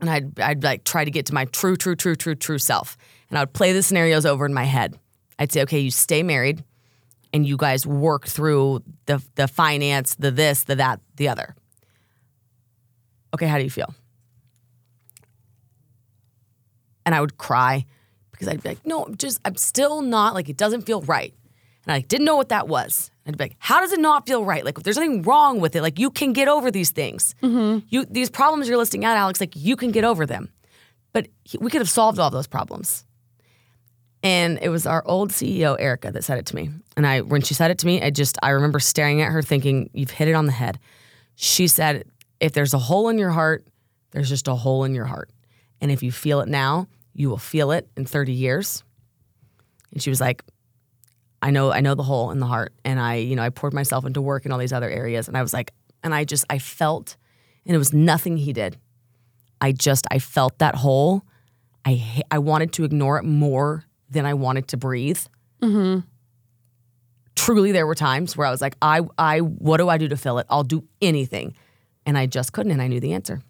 [0.00, 2.96] and I'd I'd like try to get to my true, true, true, true, true self,
[3.30, 4.98] and I would play the scenarios over in my head.
[5.38, 6.64] I'd say, okay, you stay married,
[7.32, 11.54] and you guys work through the the finance, the this, the that, the other.
[13.34, 13.94] Okay, how do you feel?
[17.08, 17.86] and I would cry
[18.30, 21.32] because I'd be like, no, I'm just, I'm still not, like, it doesn't feel right.
[21.86, 23.10] And I didn't know what that was.
[23.28, 24.64] I'd be like, how does it not feel right?
[24.64, 27.34] Like, if there's anything wrong with it, like, you can get over these things.
[27.42, 27.86] Mm-hmm.
[27.90, 30.50] You, these problems you're listing out, Alex, like, you can get over them.
[31.12, 33.04] But he, we could have solved all those problems.
[34.22, 36.70] And it was our old CEO, Erica, that said it to me.
[36.96, 39.42] And I, when she said it to me, I just, I remember staring at her
[39.42, 40.78] thinking, you've hit it on the head.
[41.36, 42.04] She said,
[42.40, 43.66] if there's a hole in your heart,
[44.12, 45.30] there's just a hole in your heart.
[45.80, 48.82] And if you feel it now, you will feel it in 30 years.
[49.92, 50.42] And she was like,
[51.40, 52.72] I know, I know the hole in the heart.
[52.84, 55.28] And I, you know, I poured myself into work in all these other areas.
[55.28, 55.72] And I was like,
[56.02, 57.16] and I just, I felt,
[57.66, 58.76] and it was nothing he did.
[59.60, 61.22] I just, I felt that hole.
[61.84, 65.20] I, I wanted to ignore it more than I wanted to breathe.
[65.62, 66.04] Mhm.
[67.36, 70.16] Truly, there were times where I was like, I, I, what do I do to
[70.16, 70.46] fill it?
[70.50, 71.54] I'll do anything.
[72.04, 72.72] And I just couldn't.
[72.72, 73.42] And I knew the answer.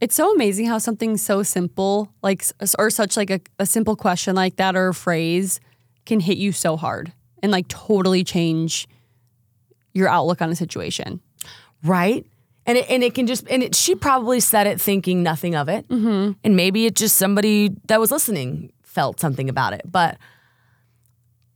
[0.00, 2.44] It's so amazing how something so simple, like
[2.78, 5.58] or such like a, a simple question like that or a phrase,
[6.08, 8.88] can hit you so hard and like totally change
[9.94, 11.20] your outlook on a situation.
[11.84, 12.26] right?
[12.66, 15.70] And it, and it can just and it, she probably said it thinking nothing of
[15.70, 16.32] it, mm-hmm.
[16.44, 19.82] and maybe it just somebody that was listening felt something about it.
[19.86, 20.18] But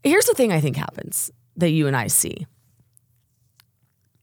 [0.03, 2.47] here's the thing: I think happens that you and I see,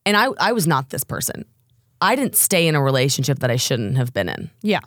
[0.04, 1.46] and I I was not this person.
[2.02, 4.82] I didn't stay in a relationship that I shouldn't have been in Yeah.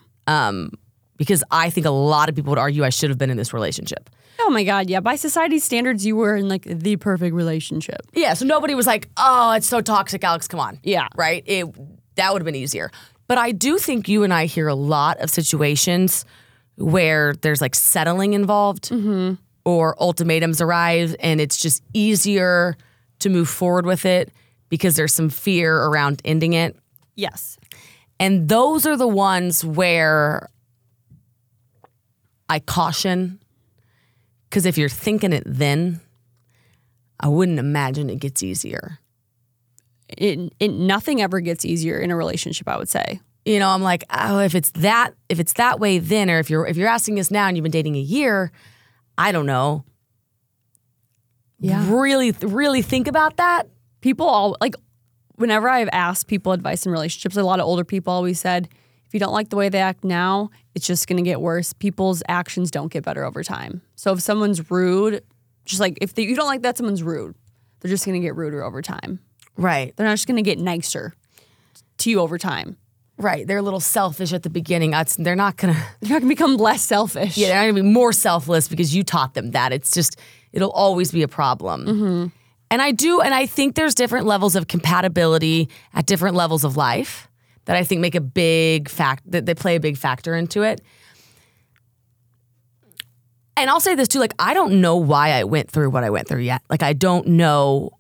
[1.17, 3.53] Because I think a lot of people would argue I should have been in this
[3.53, 4.11] relationship.
[4.41, 4.91] Oh my God.
[4.91, 5.01] Yeah.
[5.01, 8.01] By society's standards, you were in like the perfect relationship.
[8.13, 10.49] Yeah, so nobody was like, "Oh, it's so toxic, Alex.
[10.49, 11.09] Come on." Yeah.
[11.17, 11.43] right.
[11.47, 11.67] It
[12.17, 12.91] that would have been easier.
[13.29, 16.25] But I do think you and I hear a lot of situations
[16.77, 19.35] where there's like settling involved, mm-hmm.
[19.65, 22.77] or ultimatums arrive, and it's just easier
[23.21, 24.33] to move forward with it
[24.69, 26.77] because there's some fear around ending it.
[27.15, 27.59] Yes.
[28.19, 30.49] And those are the ones where
[32.53, 33.41] I caution.
[34.49, 36.01] Because if you're thinking it then,
[37.19, 38.99] I wouldn't imagine it gets easier.
[40.09, 43.21] It, it, nothing ever gets easier in a relationship, I would say.
[43.47, 46.51] You know, I'm like, oh, if it's that, if it's that way then, or if
[46.51, 48.53] you're if you're asking us now and you've been dating a year,
[49.17, 49.85] I don't know.
[51.59, 51.91] Yeah.
[51.91, 53.69] Really, really think about that.
[54.03, 54.75] people all like
[55.37, 58.69] whenever I've asked people advice in relationships, a lot of older people always said,
[59.07, 61.73] if you don't like the way they act now, it's just gonna get worse.
[61.73, 63.83] People's actions don't get better over time.
[63.97, 65.23] So if someone's rude,
[65.65, 67.35] just like if they, you don't like that someone's rude,
[67.81, 69.19] they're just gonna get ruder over time.
[69.57, 69.95] Right.
[69.97, 71.15] They're not just gonna get nicer
[71.99, 72.77] to you over time.
[73.19, 73.47] Right.
[73.47, 74.93] They're a little selfish at the beginning.
[74.93, 77.37] That's, they're not gonna They're not gonna become less selfish.
[77.37, 79.73] Yeah, they're not gonna be more selfless because you taught them that.
[79.73, 80.19] It's just,
[80.53, 81.87] it'll always be a problem.
[81.87, 82.27] Mm-hmm.
[82.71, 86.79] And I do, and I think there's different levels of compatibility at different levels of
[86.79, 87.29] life
[87.65, 90.81] that I think make a big fact, that they play a big factor into it.
[93.57, 96.11] And I'll say this too like, I don't know why I went through what I
[96.11, 96.63] went through yet.
[96.71, 97.91] Like, I don't know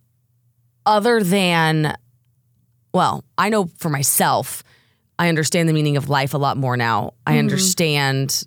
[0.86, 1.94] other than,
[2.92, 4.64] well, I know for myself,
[5.18, 7.12] I understand the meaning of life a lot more now.
[7.26, 7.38] I mm-hmm.
[7.40, 8.44] understand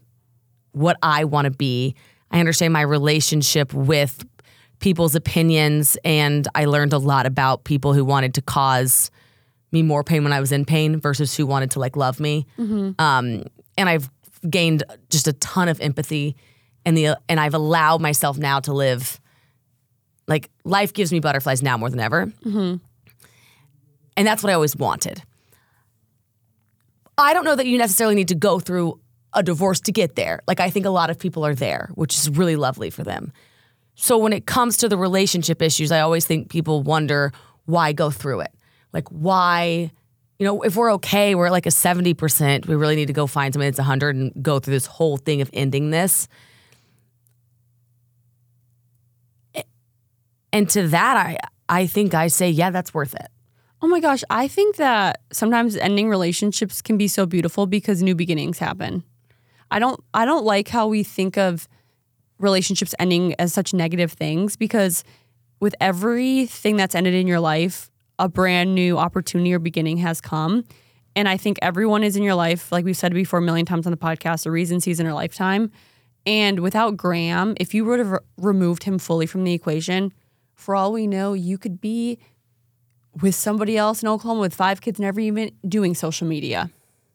[0.71, 1.95] what I want to be.
[2.32, 4.25] I understand my relationship with
[4.80, 9.10] people's opinions, and I learned a lot about people who wanted to cause
[9.71, 12.45] me more pain when I was in pain versus who wanted to like love me.
[12.99, 13.43] Um,
[13.78, 14.10] and I've
[14.49, 16.36] gained just a ton of empathy
[16.86, 19.19] and the and I've allowed myself now to live
[20.28, 22.32] like life gives me butterflies now more than ever.
[24.17, 25.21] And that's what I always wanted.
[27.17, 28.99] I don't know that you necessarily need to go through
[29.34, 30.41] a divorce to get there.
[30.47, 33.34] Like I think a lot of people are there, which is really lovely for them.
[33.95, 37.32] So when it comes to the relationship issues, I always think people wonder
[37.65, 38.51] why go through it.
[38.95, 39.91] Like why,
[40.39, 43.27] you know, if we're okay, we're at like a 70%, we really need to go
[43.27, 46.29] find somebody that's 100 and go through this whole thing of ending this.
[50.53, 53.27] And to that I I think I say, yeah, that's worth it.
[53.81, 58.15] Oh my gosh, I think that sometimes ending relationships can be so beautiful because new
[58.15, 59.03] beginnings happen.
[59.69, 61.67] I don't I don't like how we think of
[62.39, 65.03] relationships ending as such negative things because
[65.60, 70.63] with everything that's ended in your life, a brand new opportunity or beginning has come.
[71.15, 73.86] And I think everyone is in your life, like we've said before a million times
[73.88, 75.71] on the podcast, a reason season or lifetime.
[76.25, 80.12] And without Graham, if you would have removed him fully from the equation,
[80.56, 82.17] for all we know, you could be
[83.21, 86.69] with somebody else in Oklahoma with five kids, never even doing social media.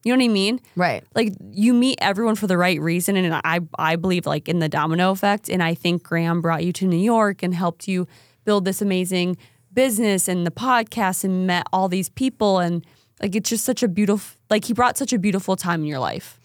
[0.05, 0.61] You know what I mean?
[0.77, 1.05] Right.
[1.15, 4.69] Like you meet everyone for the right reason, and I I believe like in the
[4.69, 8.07] domino effect, and I think Graham brought you to New York and helped you
[8.47, 9.37] build this amazing
[9.73, 12.85] business and the podcast and met all these people and
[13.21, 15.99] like it's just such a beautiful like he brought such a beautiful time in your
[15.99, 16.39] life.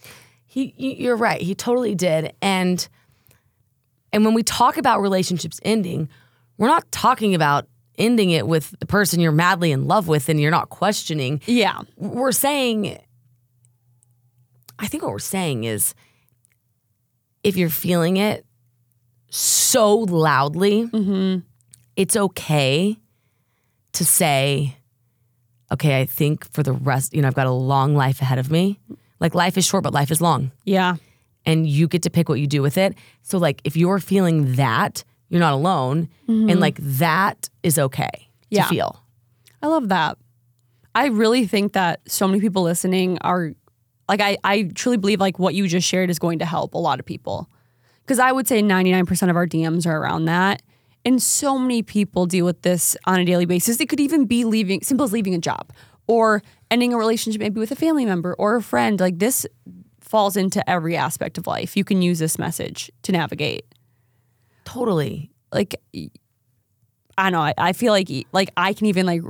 [0.46, 1.42] He, you're right.
[1.42, 2.34] He totally did.
[2.42, 2.88] And
[4.14, 6.08] and when we talk about relationships ending,
[6.58, 10.40] we're not talking about ending it with the person you're madly in love with and
[10.40, 11.42] you're not questioning.
[11.46, 11.82] Yeah.
[11.98, 12.98] We're saying,
[14.80, 15.94] I think what we're saying is,
[17.44, 18.46] if you're feeling it
[19.30, 21.40] so loudly, mm-hmm.
[21.96, 22.98] it's okay
[23.96, 24.78] to say,
[25.72, 28.52] okay, I think for the rest, you know, I've got a long life ahead of
[28.52, 28.80] me.
[29.20, 30.96] Like life is short, but life is long Yeah.
[31.46, 32.96] and you get to pick what you do with it.
[33.24, 36.60] So like if you're feeling that, you're not alone and mm-hmm.
[36.60, 38.68] like that is okay to Yeah.
[38.68, 39.02] feel.
[39.64, 40.18] I love that.
[40.94, 43.54] I really think that so many people listening are
[44.08, 46.78] like I, I truly believe like what you just shared is going to help a
[46.78, 47.50] lot of people.
[48.06, 50.62] Cause I would say 99% of our DMs are around that.
[51.06, 53.80] And so many people deal with this on a daily basis.
[53.80, 55.72] It could even be leaving simple as leaving a job
[56.08, 56.42] or
[56.72, 59.00] ending a relationship maybe with a family member or a friend.
[59.00, 59.46] Like this
[60.00, 61.78] falls into every aspect of life.
[61.78, 63.66] You can use this message to navigate.
[64.66, 65.32] Totally.
[65.54, 65.76] like
[67.18, 67.40] I know.
[67.40, 69.22] I, I feel like like I can even like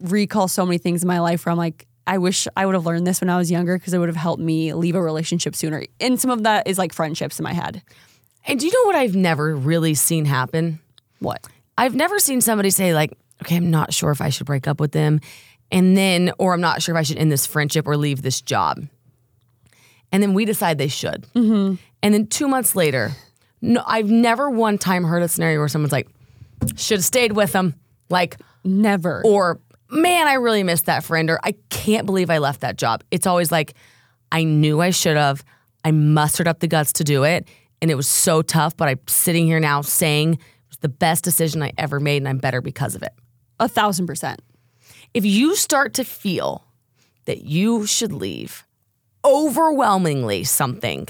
[0.00, 2.86] recall so many things in my life where I'm like, I wish I would have
[2.86, 5.56] learned this when I was younger because it would have helped me leave a relationship
[5.56, 5.84] sooner.
[6.00, 7.82] And some of that is like friendships in my head.
[8.46, 10.80] And do you know what I've never really seen happen?
[11.24, 11.46] What?
[11.76, 14.78] I've never seen somebody say like, okay, I'm not sure if I should break up
[14.78, 15.20] with them.
[15.72, 18.40] And then, or I'm not sure if I should end this friendship or leave this
[18.40, 18.86] job.
[20.12, 21.26] And then we decide they should.
[21.34, 21.74] Mm-hmm.
[22.02, 23.10] And then two months later,
[23.60, 26.08] no, I've never one time heard a scenario where someone's like,
[26.76, 27.74] should have stayed with them.
[28.10, 29.22] Like, Never.
[29.24, 29.60] or
[29.90, 33.02] man, I really missed that friend, or I can't believe I left that job.
[33.10, 33.74] It's always like,
[34.30, 35.44] I knew I should have.
[35.84, 37.48] I mustered up the guts to do it.
[37.82, 40.38] And it was so tough, but I'm sitting here now saying
[40.84, 43.14] the best decision I ever made, and I'm better because of it.
[43.58, 44.42] a thousand percent.
[45.14, 46.62] If you start to feel
[47.24, 48.66] that you should leave
[49.24, 51.08] overwhelmingly something,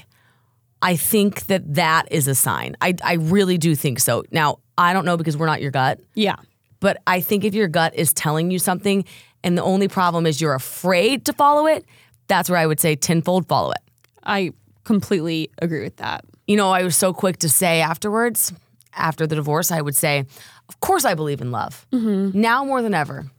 [0.81, 2.77] I think that that is a sign.
[2.81, 4.23] I, I really do think so.
[4.31, 5.99] Now, I don't know because we're not your gut.
[6.15, 6.37] Yeah.
[6.79, 9.05] But I think if your gut is telling you something
[9.43, 11.85] and the only problem is you're afraid to follow it,
[12.29, 13.83] that's where I would say tenfold follow it.
[14.23, 14.53] I
[14.85, 16.25] completely agree with that.
[16.47, 18.53] You know, I was so quick to say afterwards,
[18.97, 20.25] after the divorce, I would say,
[20.69, 21.87] Of course I believe in love.
[21.93, 22.39] Mm-hmm.
[22.39, 23.31] Now more than ever.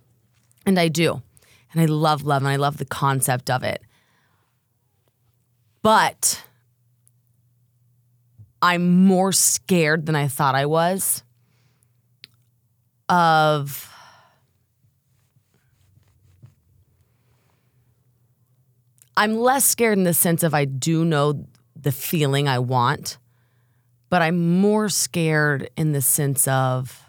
[0.66, 1.22] And I do.
[1.72, 3.82] And I love love and I love the concept of it.
[5.82, 6.44] But
[8.62, 11.24] I'm more scared than I thought I was
[13.08, 13.92] of
[19.18, 21.46] I'm less scared in the sense of I do know
[21.80, 23.18] the feeling I want,
[24.16, 27.04] but I'm more scared in the sense of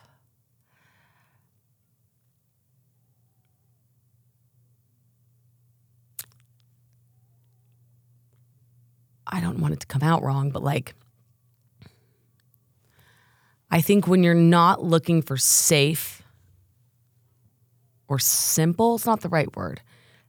[9.24, 10.96] I don't want it to come out wrong, but like
[13.70, 16.24] I think when you're not looking for safe
[18.08, 19.80] or simple, it's not the right word.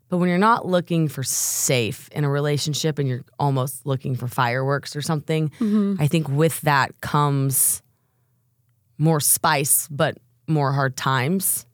[0.09, 4.27] But when you're not looking for safe in a relationship and you're almost looking for
[4.27, 5.95] fireworks or something, mm-hmm.
[5.99, 7.81] I think with that comes
[8.97, 11.65] more spice, but more hard times.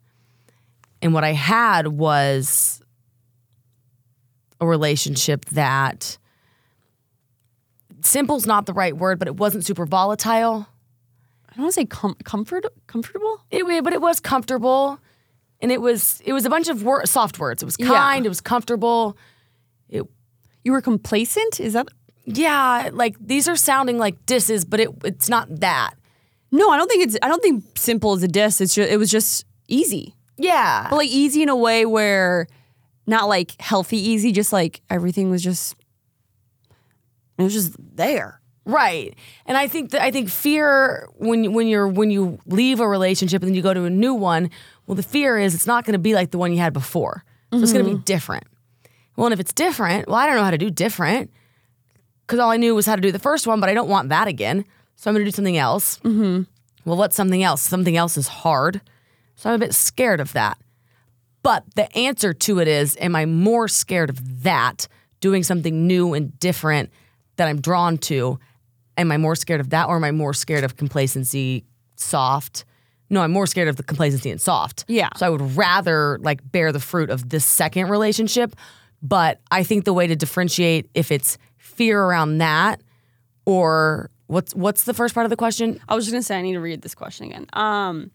[1.01, 2.81] And what I had was
[4.59, 6.17] a relationship that
[8.01, 10.67] simple's not the right word, but it wasn't super volatile.
[11.49, 13.41] I don't want to say com- comfort comfortable.
[13.51, 14.99] It, but it was comfortable,
[15.63, 17.63] and it was it was a bunch of wor- soft words.
[17.63, 17.87] It was Yeah.
[17.87, 18.25] kind.
[18.25, 19.17] It was comfortable.
[19.89, 20.03] It
[20.63, 21.59] You were complacent.
[21.59, 21.87] Is that?
[22.25, 25.95] yeah, like these are sounding like disses, but it it's not that.
[26.51, 27.17] No, I don't think it's.
[27.23, 28.61] I don't think simple is a diss.
[28.61, 28.91] It's just.
[28.91, 32.45] It was just easy, Yeah, but like easy in a way where,
[33.07, 34.31] not like healthy easy.
[34.31, 35.75] Just like everything was just.
[37.39, 38.39] It was just there.
[38.65, 39.15] Right.
[39.45, 43.41] And I think that I think fear when when you're when you leave a relationship
[43.41, 44.49] and then you go to a new one,
[44.85, 47.23] well the fear is it's not going to be like the one you had before.
[47.51, 48.45] So it's going to be different.
[49.15, 51.31] Well, and if it's different, well I don't know how to do different
[52.27, 54.09] cuz all I knew was how to do the first one, but I don't want
[54.09, 54.65] that again.
[54.95, 55.99] So I'm going to do something else.
[55.99, 56.43] Mm-hmm.
[56.85, 57.61] Well, what's something else?
[57.61, 58.81] Something else is hard.
[59.35, 60.57] So I'm a bit scared of that.
[61.41, 64.87] But the answer to it is am I more scared of that,
[65.19, 66.89] doing something new and different
[67.35, 68.39] that I'm drawn to?
[68.97, 71.65] Am I more scared of that or am I more scared of complacency,
[71.95, 72.63] soft?
[73.13, 74.85] No, I'm more scared of the complacency and soft.
[74.87, 75.09] Yeah.
[75.17, 78.55] So I would rather like bear the fruit of this second relationship.
[79.03, 82.81] But I think the way to differentiate if it's fear around that
[83.45, 85.79] or what's what's the first part of the question?
[85.87, 87.45] I was just gonna say I need to read this question again.
[87.53, 88.09] Um,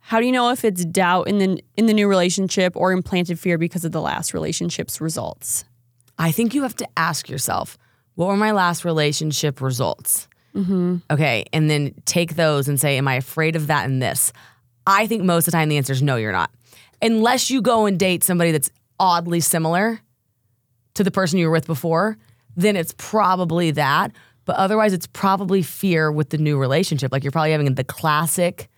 [0.00, 3.38] how do you know if it's doubt in the in the new relationship or implanted
[3.38, 5.64] fear because of the last relationship's results?
[6.18, 7.78] I think you have to ask yourself,
[8.16, 10.28] what were my last relationship results?
[10.54, 10.96] Mm-hmm.
[11.10, 11.44] Okay.
[11.52, 14.32] And then take those and say, am I afraid of that and this?
[14.86, 16.50] I think most of the time the answer is no, you're not.
[17.00, 20.00] Unless you go and date somebody that's oddly similar
[20.94, 22.16] to the person you were with before,
[22.56, 24.12] then it's probably that.
[24.44, 27.12] But otherwise, it's probably fear with the new relationship.
[27.12, 28.68] Like you're probably having the classic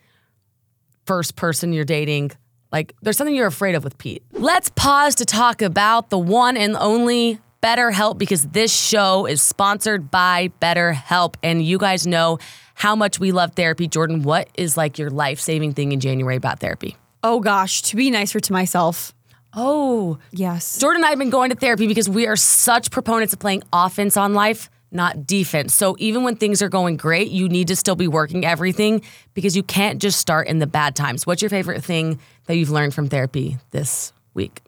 [1.05, 2.31] first person you're dating.
[2.71, 4.23] Like there's something you're afraid of with Pete.
[4.31, 10.11] Let's pause to talk about the one and only BetterHelp because this show is sponsored
[10.11, 11.33] by BetterHelp.
[11.41, 12.37] And you guys know
[12.75, 13.87] how much we love therapy.
[13.87, 16.95] Jordyn, what is like your life saving thing in January about therapy?
[17.23, 19.15] Oh gosh, to be nicer to myself.
[19.55, 20.77] Oh, Yes.
[20.77, 23.63] Jordyn and I have been going to therapy because we are such proponents of playing
[23.73, 25.73] offense on life, not defense.
[25.73, 29.01] So even when things are going great, you need to still be working everything
[29.33, 31.25] because you can't just start in the bad times.
[31.25, 34.61] What's your favorite thing that you've learned from therapy this week?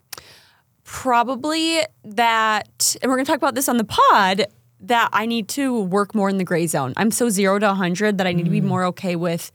[0.90, 4.46] Probably that, and we're gonna talk about this on the pod.
[4.80, 6.94] That I need to work more in the gray zone.
[6.96, 8.64] I'm so zero to hundred that I need to be mm.
[8.64, 9.52] more okay with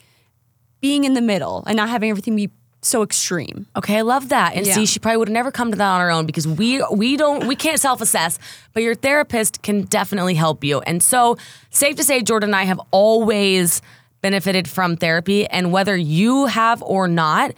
[0.80, 3.66] being in the middle and not having everything be so extreme.
[3.76, 4.54] Okay, I love that.
[4.54, 4.76] And Yeah.
[4.76, 7.18] see, she probably would have never come to that on her own because we we
[7.18, 8.38] don't we can't self-assess,
[8.74, 10.82] but your therapist can definitely help you.
[10.82, 11.38] And so,
[11.72, 13.82] safe to say Jordyn and I have always
[14.22, 17.54] benefited from therapy and whether you have or not,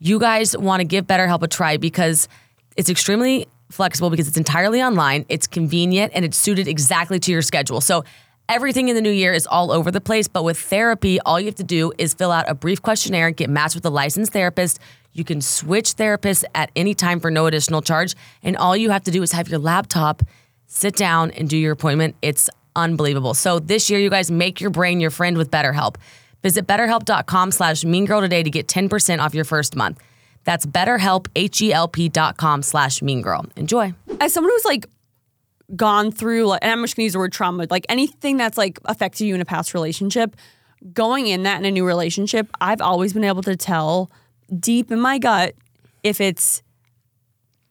[0.00, 2.28] you guys want to give BetterHelp a try because
[2.76, 7.42] it's extremely flexible because it's entirely online, it's convenient and it's suited exactly to your
[7.42, 7.80] schedule.
[7.80, 8.04] So,
[8.48, 11.46] Everything in the new year is all over the place, but with therapy, all you
[11.46, 14.78] have to do is fill out a brief questionnaire, get matched with a licensed therapist.
[15.12, 18.14] You can switch therapists at any time for no additional charge.
[18.44, 20.22] And all you have to do is have your laptop,
[20.66, 22.14] sit down, and do your appointment.
[22.22, 23.34] It's unbelievable.
[23.34, 25.96] So this year, you guys make your brain your friend with BetterHelp.
[26.44, 29.98] Visit betterhelp.com slash mean girl today to get 10% off your first month.
[30.46, 33.44] That's betterhelp, H-E-L-P dot com slash mean girl.
[33.56, 33.92] Enjoy.
[34.20, 34.86] As someone who's like
[35.74, 38.78] gone through, like, and I'm just gonna use the word trauma, like anything that's like
[38.84, 40.36] affected you in a past relationship,
[40.92, 44.10] going in that in a new relationship, I've always been able to tell
[44.58, 45.54] deep in my gut
[46.04, 46.62] if it's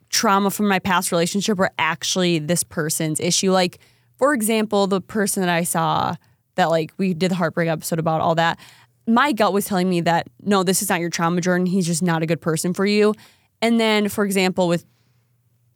[0.09, 3.51] trauma from my past relationship or actually this person's issue.
[3.51, 3.79] Like,
[4.17, 6.15] for example, the person that I saw
[6.55, 8.59] that like we did the heartbreak episode about all that,
[9.07, 11.67] my gut was telling me that no, this is not your trauma, Jordyn.
[11.67, 13.13] He's just not a good person for you.
[13.61, 14.85] And then, for example, with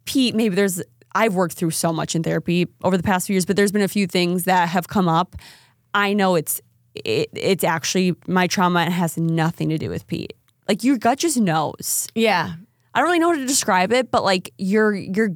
[0.06, 0.82] Pete, maybe there's
[1.16, 3.82] I've worked through so much in therapy over the past few years, but there's been
[3.82, 5.36] a few things that have come up.
[5.94, 6.62] I know it's
[6.96, 10.34] it, it's actually my trauma and has nothing to do with Pete.
[10.68, 12.08] Like your gut just knows.
[12.16, 12.54] Yeah.
[12.94, 15.30] I don't really know how to describe it, but like your your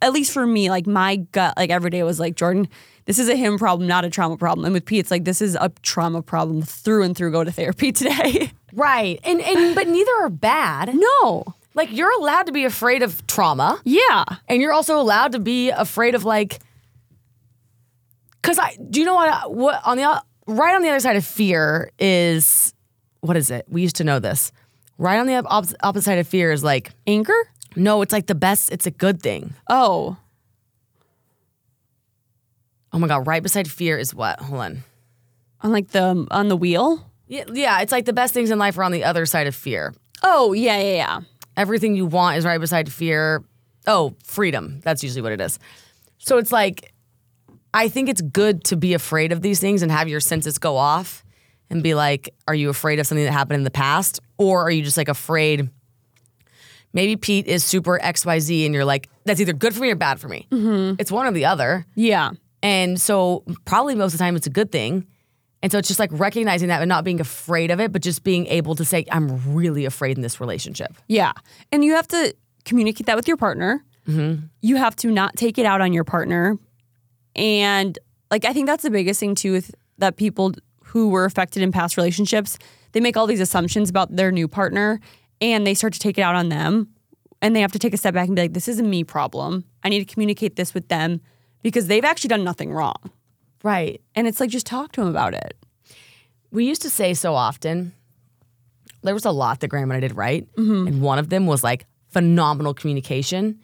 [0.00, 2.68] at least for me, like my gut, like every day was like, Jordyn,
[3.06, 4.64] this is a him problem, not a trauma problem.
[4.64, 7.32] And with Pete, it's like this is a trauma problem through and through.
[7.32, 8.52] Go to therapy today.
[8.72, 9.20] Right.
[9.24, 10.94] And, and but neither are bad.
[10.94, 11.44] no.
[11.74, 13.80] Like you're allowed to be afraid of trauma.
[13.84, 14.24] Yeah.
[14.48, 16.58] and you're also allowed to be afraid of like
[18.42, 21.24] because i do you know what what on the right on the other side of
[21.24, 22.74] fear is
[23.20, 24.50] what is it we used to know this
[24.98, 27.34] right on the opposite, opposite side of fear is like Anger?
[27.76, 30.16] No it's like the best it's a good thing Oh.
[32.92, 34.84] oh my god right beside fear is what hold on
[35.62, 37.10] On like the um, on the wheel?
[37.28, 39.54] yeah, yeah it's like the best things in life are on the other side of
[39.54, 39.94] fear
[40.24, 41.20] Oh, yeah, yeah, yeah.
[41.56, 43.42] everything you want is right beside fear.
[43.88, 44.78] Oh, freedom.
[44.84, 45.58] That's usually what it is.
[46.18, 46.92] So it's like
[47.74, 50.76] I think it's good to be afraid of these things and have your senses go
[50.76, 51.24] off
[51.70, 54.20] and be like, are you afraid of something that happened in the past?
[54.38, 55.68] Or are you just like afraid?
[56.92, 60.20] Maybe Pete is super XYZ and you're like, that's either good for me or bad
[60.20, 60.46] for me.
[60.50, 60.96] Mm-hmm.
[60.98, 61.86] It's one or the other.
[61.94, 62.32] Yeah.
[62.62, 65.06] And so, probably most of the time, it's a good thing.
[65.62, 68.22] And so, it's just like recognizing that and not being afraid of it, but just
[68.22, 70.94] being able to say, I'm really afraid in this relationship.
[71.08, 71.32] Yeah.
[71.72, 72.34] And you have to
[72.64, 73.84] communicate that with your partner.
[74.06, 74.46] Mm-hmm.
[74.60, 76.58] You have to not take it out on your partner.
[77.34, 77.98] And
[78.30, 80.52] like, I think that's the biggest thing too with that people
[80.84, 82.58] who were affected in past relationships,
[82.92, 85.00] they make all these assumptions about their new partner
[85.42, 86.88] and they start to take it out on them.
[87.42, 89.02] And they have to take a step back and be like, this is a me
[89.02, 89.64] problem.
[89.82, 91.20] I need to communicate this with them
[91.62, 93.10] because they've actually done nothing wrong.
[93.64, 94.00] Right.
[94.14, 95.56] And it's like, just talk to them about it.
[96.52, 97.92] We used to say so often,
[99.02, 100.46] there was a lot that Graham and I did right.
[100.54, 100.86] Mm-hmm.
[100.86, 103.58] And one of them was like phenomenal communication.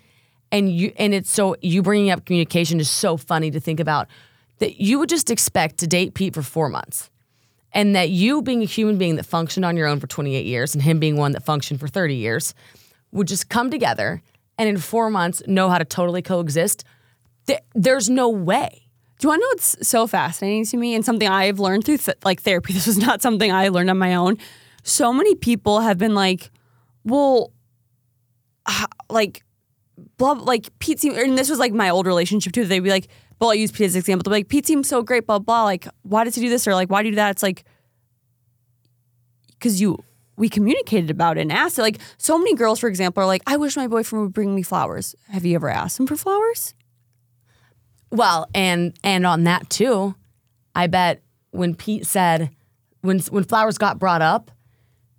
[0.51, 4.09] And you and it's so you bringing up communication is so funny to think about
[4.59, 7.11] that you would just expect to date Pete for four months.
[7.73, 10.75] And that you being a human being that functioned on your own for 28 years
[10.75, 12.55] and him being one that functioned for 30 years
[13.13, 14.23] would just come together
[14.57, 16.85] and in four months know how to totally coexist.
[17.47, 18.89] Th- there's no way.
[19.19, 21.99] Do you want to know what's so fascinating to me and something I've learned through
[21.99, 22.73] th- like therapy?
[22.79, 24.39] This was not something I learned on my own.
[24.83, 26.51] So many people have been like,
[27.05, 27.53] well,
[29.11, 29.45] like,
[30.17, 32.65] blah, like Pete seemed, and this was like my old relationship too.
[32.65, 33.09] They'd be like,
[33.41, 34.25] well, I'll use Pete as an example.
[34.25, 35.65] They'll be like, Pete seems so great, blah, blah.
[35.65, 36.67] Like, why does he do this?
[36.67, 37.31] Or like, why do you do that?
[37.31, 37.65] It's like,
[39.51, 39.99] because you,
[40.37, 41.83] we communicated about it and asked it.
[41.83, 44.63] Like, so many girls, for example, are like, I wish my boyfriend would bring me
[44.63, 45.15] flowers.
[45.29, 46.75] Have you ever asked him for flowers?
[48.11, 50.15] Well, and and on that too,
[50.75, 52.51] I bet when Pete said
[53.03, 54.51] when when flowers got brought up,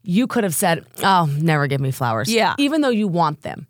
[0.02, 2.56] you could have said, "Oh, never give me flowers." Yeah.
[2.58, 3.68] Even though you want them.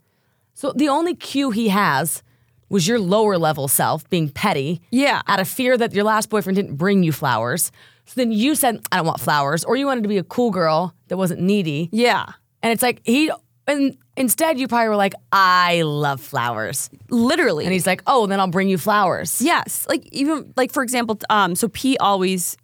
[0.53, 2.23] So the only cue he has
[2.69, 4.81] was your lower level self being petty.
[4.91, 5.21] Yeah.
[5.27, 7.71] Out of fear that your last boyfriend didn't bring you flowers.
[8.05, 10.51] So then you said, "I don't want flowers," or you wanted to be a cool
[10.51, 11.89] girl that wasn't needy.
[11.91, 12.25] Yeah.
[12.63, 13.31] And it's like he
[13.67, 17.65] and instead you probably were like, "I love flowers." Literally.
[17.65, 21.19] And he's like, "Oh, then I'll bring you flowers." Yes, like even like for example,
[21.29, 22.57] um, so Pete always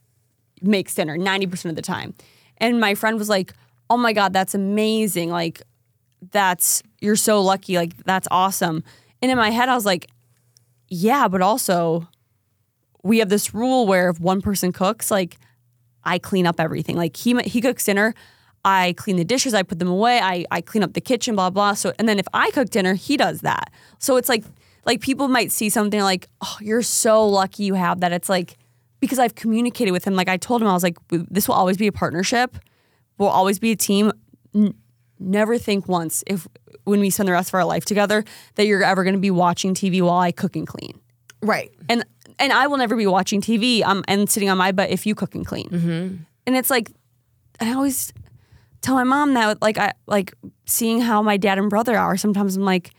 [0.62, 2.16] makes dinner ninety percent of the time,
[2.58, 3.54] and my friend was like,
[3.90, 5.30] "Oh my god, that's amazing!
[5.30, 5.62] Like,
[6.32, 7.76] that's you're so lucky!
[7.78, 8.84] Like, that's awesome!"
[9.26, 10.08] And in my head, I was like,
[10.88, 12.08] "Yeah, but also,
[13.02, 15.38] we have this rule where if one person cooks, like,
[16.04, 16.96] I clean up everything.
[16.96, 18.14] Like he he cooks dinner."
[18.68, 21.52] I clean the dishes, I put them away, I, I clean up the kitchen, blah
[21.52, 21.74] blah.
[21.74, 23.72] So and then if I cook dinner, he does that.
[24.00, 24.44] So it's like
[24.86, 28.12] like people might see something like, oh, you're so lucky you have that.
[28.12, 28.58] It's like
[29.00, 30.16] because I've communicated with him.
[30.16, 32.58] Like I told him, I was like, this will always be a partnership.
[33.18, 34.12] We'll always be a team.
[35.20, 36.48] Never think once if
[36.84, 38.24] when we spend the rest of our life together
[38.56, 41.00] that you're ever going to be watching TV while I cook and clean.
[41.42, 41.72] Right.
[41.90, 42.06] And
[42.38, 45.16] and I will never be watching TV um, and sitting on my butt if you
[45.16, 46.26] cook and clean.
[46.46, 46.92] And it's like,
[47.60, 48.14] I always
[48.82, 50.34] tell my mom that like I like
[50.66, 52.18] seeing how my dad and brother are.
[52.18, 52.92] Sometimes I'm like,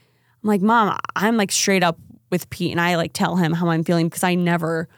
[0.42, 1.98] I'm like, mom, I'm like straight up
[2.30, 4.88] with Pete, and I like tell him how I'm feeling because I never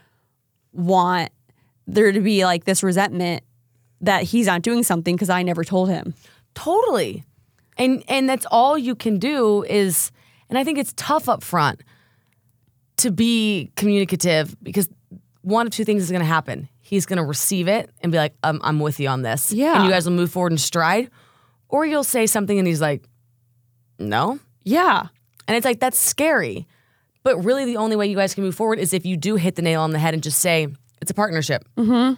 [0.72, 1.30] want
[1.86, 3.42] there to be like this resentment
[4.00, 6.14] that he's not doing something because I never told him.
[6.54, 7.24] Totally.
[7.76, 10.10] And and that's all you can do is
[10.48, 11.82] and I think it's tough up front
[12.98, 14.88] to be communicative because
[15.42, 16.68] one of two things is going to happen.
[16.80, 19.52] He's going to receive it and be like, I'm, I'm with you on this.
[19.52, 19.76] Yeah.
[19.76, 21.10] And you guys will move forward in stride.
[21.68, 23.04] Or you'll say something and he's like,
[23.98, 24.38] no.
[24.64, 25.06] Yeah.
[25.46, 26.66] And it's like, that's scary.
[27.22, 29.54] But really, the only way you guys can move forward is if you do hit
[29.54, 30.68] the nail on the head and just say,
[31.00, 31.64] it's a partnership.
[31.76, 32.14] Mm-hmm.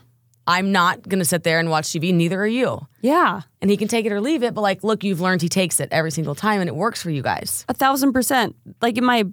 [0.51, 2.13] I'm not going to sit there and watch TV.
[2.13, 2.87] Neither are you.
[3.03, 3.43] Yeah.
[3.61, 4.53] And he can take it or leave it.
[4.53, 7.11] But like, look, you've learned he takes it every single time and it works for
[7.11, 7.65] you guys.
[7.69, 8.57] A thousand percent.
[8.83, 9.25] Like in my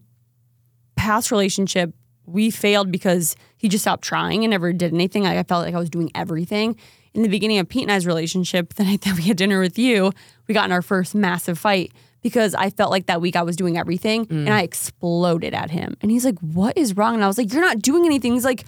[0.96, 1.94] past relationship,
[2.28, 5.24] we failed because he just stopped trying and never did anything.
[5.24, 6.78] Like I felt like I was doing everything.
[7.14, 9.80] In the beginning of Pete and I's relationship, the night that we had dinner with
[9.80, 10.12] you,
[10.48, 13.56] we got in our first massive fight because I felt like that week I was
[13.56, 14.32] doing everything mm.
[14.46, 15.98] and I exploded at him.
[16.02, 17.16] And he's like, What is wrong?
[17.16, 18.34] And I was like, You're not doing anything.
[18.34, 18.66] He's like,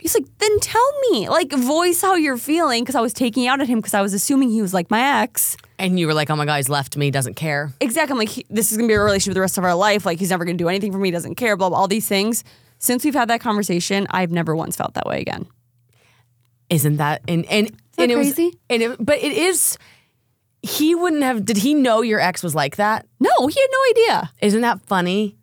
[0.00, 2.84] He's like, then tell me, like, voice how you're feeling.
[2.84, 5.22] Cause I was taking out at him because I was assuming he was like my
[5.22, 5.56] ex.
[5.78, 7.72] And you were like, oh my God, he's left me, doesn't care.
[7.80, 8.12] exactly.
[8.12, 10.06] I'm like, he, this is gonna be a relationship with the rest of our life.
[10.06, 11.10] Like, he's never gonna do anything for me.
[11.10, 11.56] Doesn't care.
[11.56, 11.78] Blah blah.
[11.78, 12.44] All these things.
[12.78, 15.46] Since we've had that conversation, I've never once felt that way again.
[16.70, 18.58] Isn't that and and that and it was crazy?
[18.70, 19.76] and it, but it is
[20.62, 23.06] he wouldn't have did he know your ex was like that?
[23.18, 24.32] No, he had no idea.
[24.40, 25.36] Isn't that funny?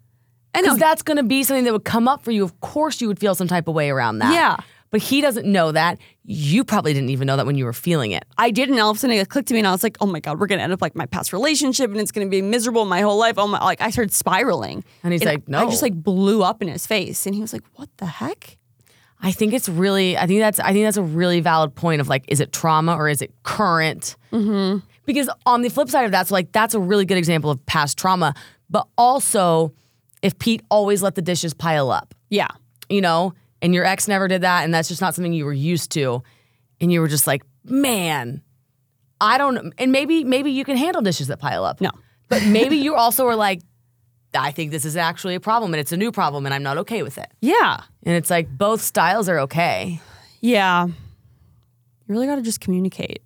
[0.57, 0.75] I know.
[0.77, 2.43] That's gonna be something that would come up for you.
[2.43, 4.33] Of course you would feel some type of way around that.
[4.33, 4.57] Yeah.
[4.89, 5.99] But he doesn't know that.
[6.23, 8.23] You probably didn't even know that when you were feeling it.
[8.37, 9.97] I did, and all of a sudden it clicked to me, and I was like,
[9.99, 12.41] "Oh my god, we're gonna end up like my past relationship, and it's gonna be
[12.41, 15.65] miserable my whole life." Oh my, like I started spiraling, And he's like, "No," I
[15.69, 18.57] just like blew up in his face, and he was like, "What the heck?"
[19.21, 20.17] I think it's really.
[20.17, 20.59] I think that's.
[20.59, 23.33] I think that's a really valid point of like, is it trauma or is it
[23.43, 24.15] current?
[24.31, 24.79] Mm-hmm.
[25.05, 27.65] Because on the flip side of that, so like that's a really good example of
[27.65, 28.35] past trauma.
[28.69, 29.73] But also,
[30.27, 32.49] if Pete always let the dishes pile up, Yeah,
[32.89, 35.53] you know, and your ex never did that, and that's just not something you were
[35.53, 36.21] used to,
[36.81, 38.41] and you were just like, man,
[39.21, 39.73] I don't.
[39.77, 41.79] And maybe maybe you can handle dishes that pile up.
[41.79, 41.91] No.
[42.27, 43.61] but maybe you also were like,
[44.37, 46.77] I think this is actually a problem, and it's a new problem, and I'm not
[46.79, 47.31] okay with it.
[47.39, 50.01] yeah, And it's like both styles are okay.
[50.41, 50.87] yeah.
[50.87, 53.21] You really got to just communicate.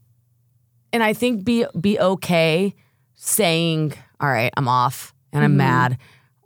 [0.94, 2.76] And I think be be okay
[3.16, 5.58] saying, "All right, I'm off and I'm mm-hmm.
[5.58, 5.98] mad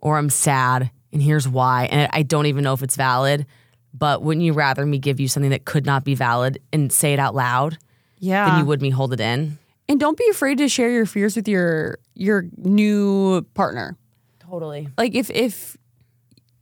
[0.05, 3.45] or I'm sad and here's why." And I don't even know if it's valid,
[3.93, 7.13] but wouldn't you rather me give you something that could not be valid and say
[7.13, 7.77] it out loud
[8.19, 9.57] Yeah, than you would me hold it in?
[9.87, 13.95] and don't be afraid to share your fears with your your new partner.
[14.39, 14.87] Totally.
[14.97, 15.75] like if if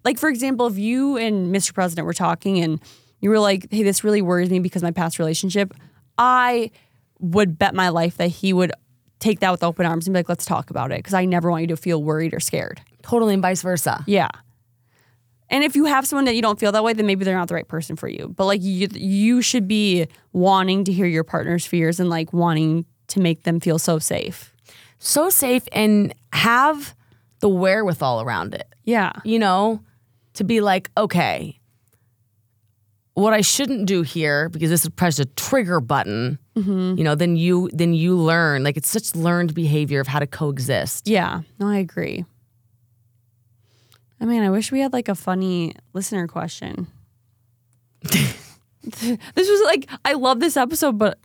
[0.06, 2.80] like for example if you and mr president were talking and
[3.22, 5.74] you were like hey this really worries me because my past relationship
[6.18, 6.72] i
[7.20, 8.72] would bet my life that he would
[9.20, 11.52] take that with open arms and be like let's talk about it because i never
[11.52, 14.04] want you to feel worried or scared Totally and vice versa.
[14.08, 14.30] yeah
[15.50, 17.48] and if you have someone that you don't feel that way then maybe they're not
[17.48, 21.24] the right person for you but like you you should be wanting to hear your
[21.24, 24.54] partner's fears and like wanting to make them feel so safe
[25.00, 26.96] So safe and have
[27.42, 28.68] the wherewithal around it.
[28.86, 29.82] yeah you know,
[30.36, 31.60] to be like, okay,
[33.14, 36.98] what I shouldn't do here because this is press a trigger button, mm-hmm.
[36.98, 38.64] you know, then you then you learn.
[38.64, 41.08] Like it's such learned behavior of how to coexist.
[41.08, 42.26] Yeah, no, I agree.
[44.24, 46.88] I mean, I wish we had like a funny listener question.
[48.04, 48.38] this
[49.36, 51.20] was like, I love this episode, but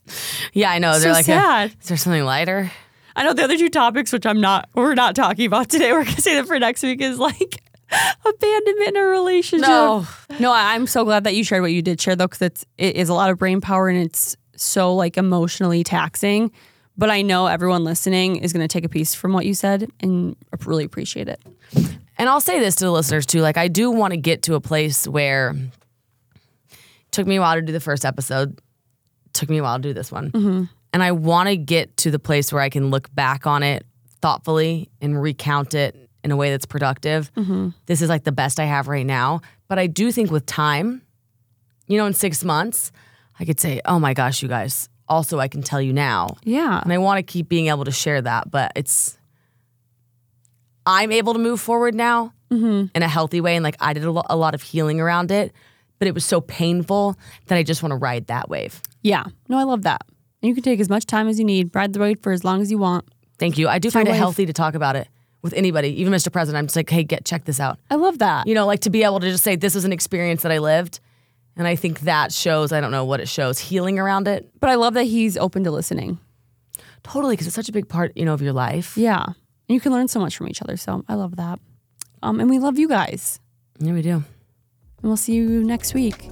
[0.52, 0.94] Yeah, I know.
[0.94, 1.76] so They're like, sad.
[1.80, 2.72] is there something lighter?
[3.14, 5.92] I know the other two topics, which I'm not, we're not talking about today.
[5.92, 7.60] We're gonna say that for next week is like
[8.24, 9.68] abandonment in a relationship.
[9.68, 10.04] No.
[10.40, 12.96] no, I'm so glad that you shared what you did share though, because it's it
[12.96, 16.50] is a lot of brain power and it's so like emotionally taxing.
[16.96, 20.34] But I know everyone listening is gonna take a piece from what you said and
[20.64, 21.40] really appreciate it.
[22.18, 23.40] And I'll say this to the listeners too.
[23.40, 25.54] Like, I do want to get to a place where
[26.70, 26.78] it
[27.12, 28.60] took me a while to do the first episode,
[29.32, 30.32] took me a while to do this one.
[30.32, 30.64] Mm-hmm.
[30.92, 33.86] And I want to get to the place where I can look back on it
[34.20, 37.32] thoughtfully and recount it in a way that's productive.
[37.34, 37.68] Mm-hmm.
[37.86, 39.40] This is like the best I have right now.
[39.68, 41.02] But I do think with time,
[41.86, 42.90] you know, in six months,
[43.38, 46.36] I could say, oh my gosh, you guys, also I can tell you now.
[46.42, 46.80] Yeah.
[46.82, 49.17] And I want to keep being able to share that, but it's
[50.88, 52.86] I'm able to move forward now mm-hmm.
[52.94, 55.30] in a healthy way, and like I did a, lo- a lot of healing around
[55.30, 55.52] it,
[55.98, 57.14] but it was so painful
[57.46, 58.80] that I just want to ride that wave.
[59.02, 59.24] Yeah.
[59.48, 60.00] No, I love that.
[60.42, 62.42] And you can take as much time as you need, ride the wave for as
[62.42, 63.04] long as you want.
[63.38, 63.68] Thank you.
[63.68, 64.18] I do find it wave.
[64.18, 65.08] healthy to talk about it
[65.42, 66.32] with anybody, even Mr.
[66.32, 66.58] President.
[66.58, 67.78] I'm just like, hey, get check this out.
[67.90, 68.46] I love that.
[68.46, 70.58] You know, like to be able to just say this was an experience that I
[70.58, 71.00] lived,
[71.54, 72.72] and I think that shows.
[72.72, 74.48] I don't know what it shows, healing around it.
[74.58, 76.18] But I love that he's open to listening.
[77.02, 78.96] Totally, because it's such a big part, you know, of your life.
[78.96, 79.26] Yeah.
[79.68, 80.76] And you can learn so much from each other.
[80.76, 81.60] So I love that.
[82.22, 83.38] Um, and we love you guys.
[83.78, 84.10] Yeah, we do.
[84.12, 84.24] And
[85.02, 86.30] we'll see you next week.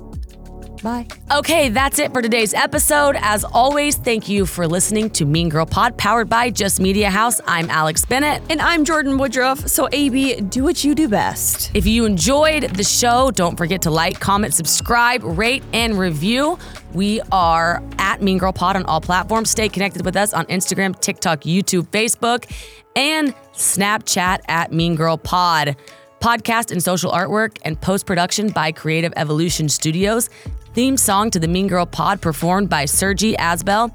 [0.86, 1.08] Bye.
[1.32, 3.16] Okay, that's it for today's episode.
[3.18, 7.40] As always, thank you for listening to Mean Girl Pod, powered by Just Media House.
[7.44, 8.40] I'm Alex Bennett.
[8.50, 9.66] And I'm Jordyn Woodruff.
[9.66, 11.72] So, AB, do what you do best.
[11.74, 16.56] If you enjoyed the show, don't forget to like, comment, subscribe, rate, and review.
[16.94, 19.50] We are at Mean Girl Pod on all platforms.
[19.50, 22.48] Stay connected with us on Instagram, TikTok, YouTube, Facebook,
[22.94, 25.74] and Snapchat at Mean Girl Pod.
[26.20, 30.30] Podcast and social artwork and post production by Creative Evolution Studios.
[30.76, 33.90] Theme song to the Mean Girl Pod performed by Sergi Asbel.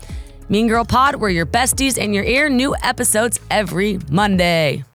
[0.49, 2.49] Mean Girl Pod, we're your besties in your ear.
[2.49, 4.83] New episodes every Monday.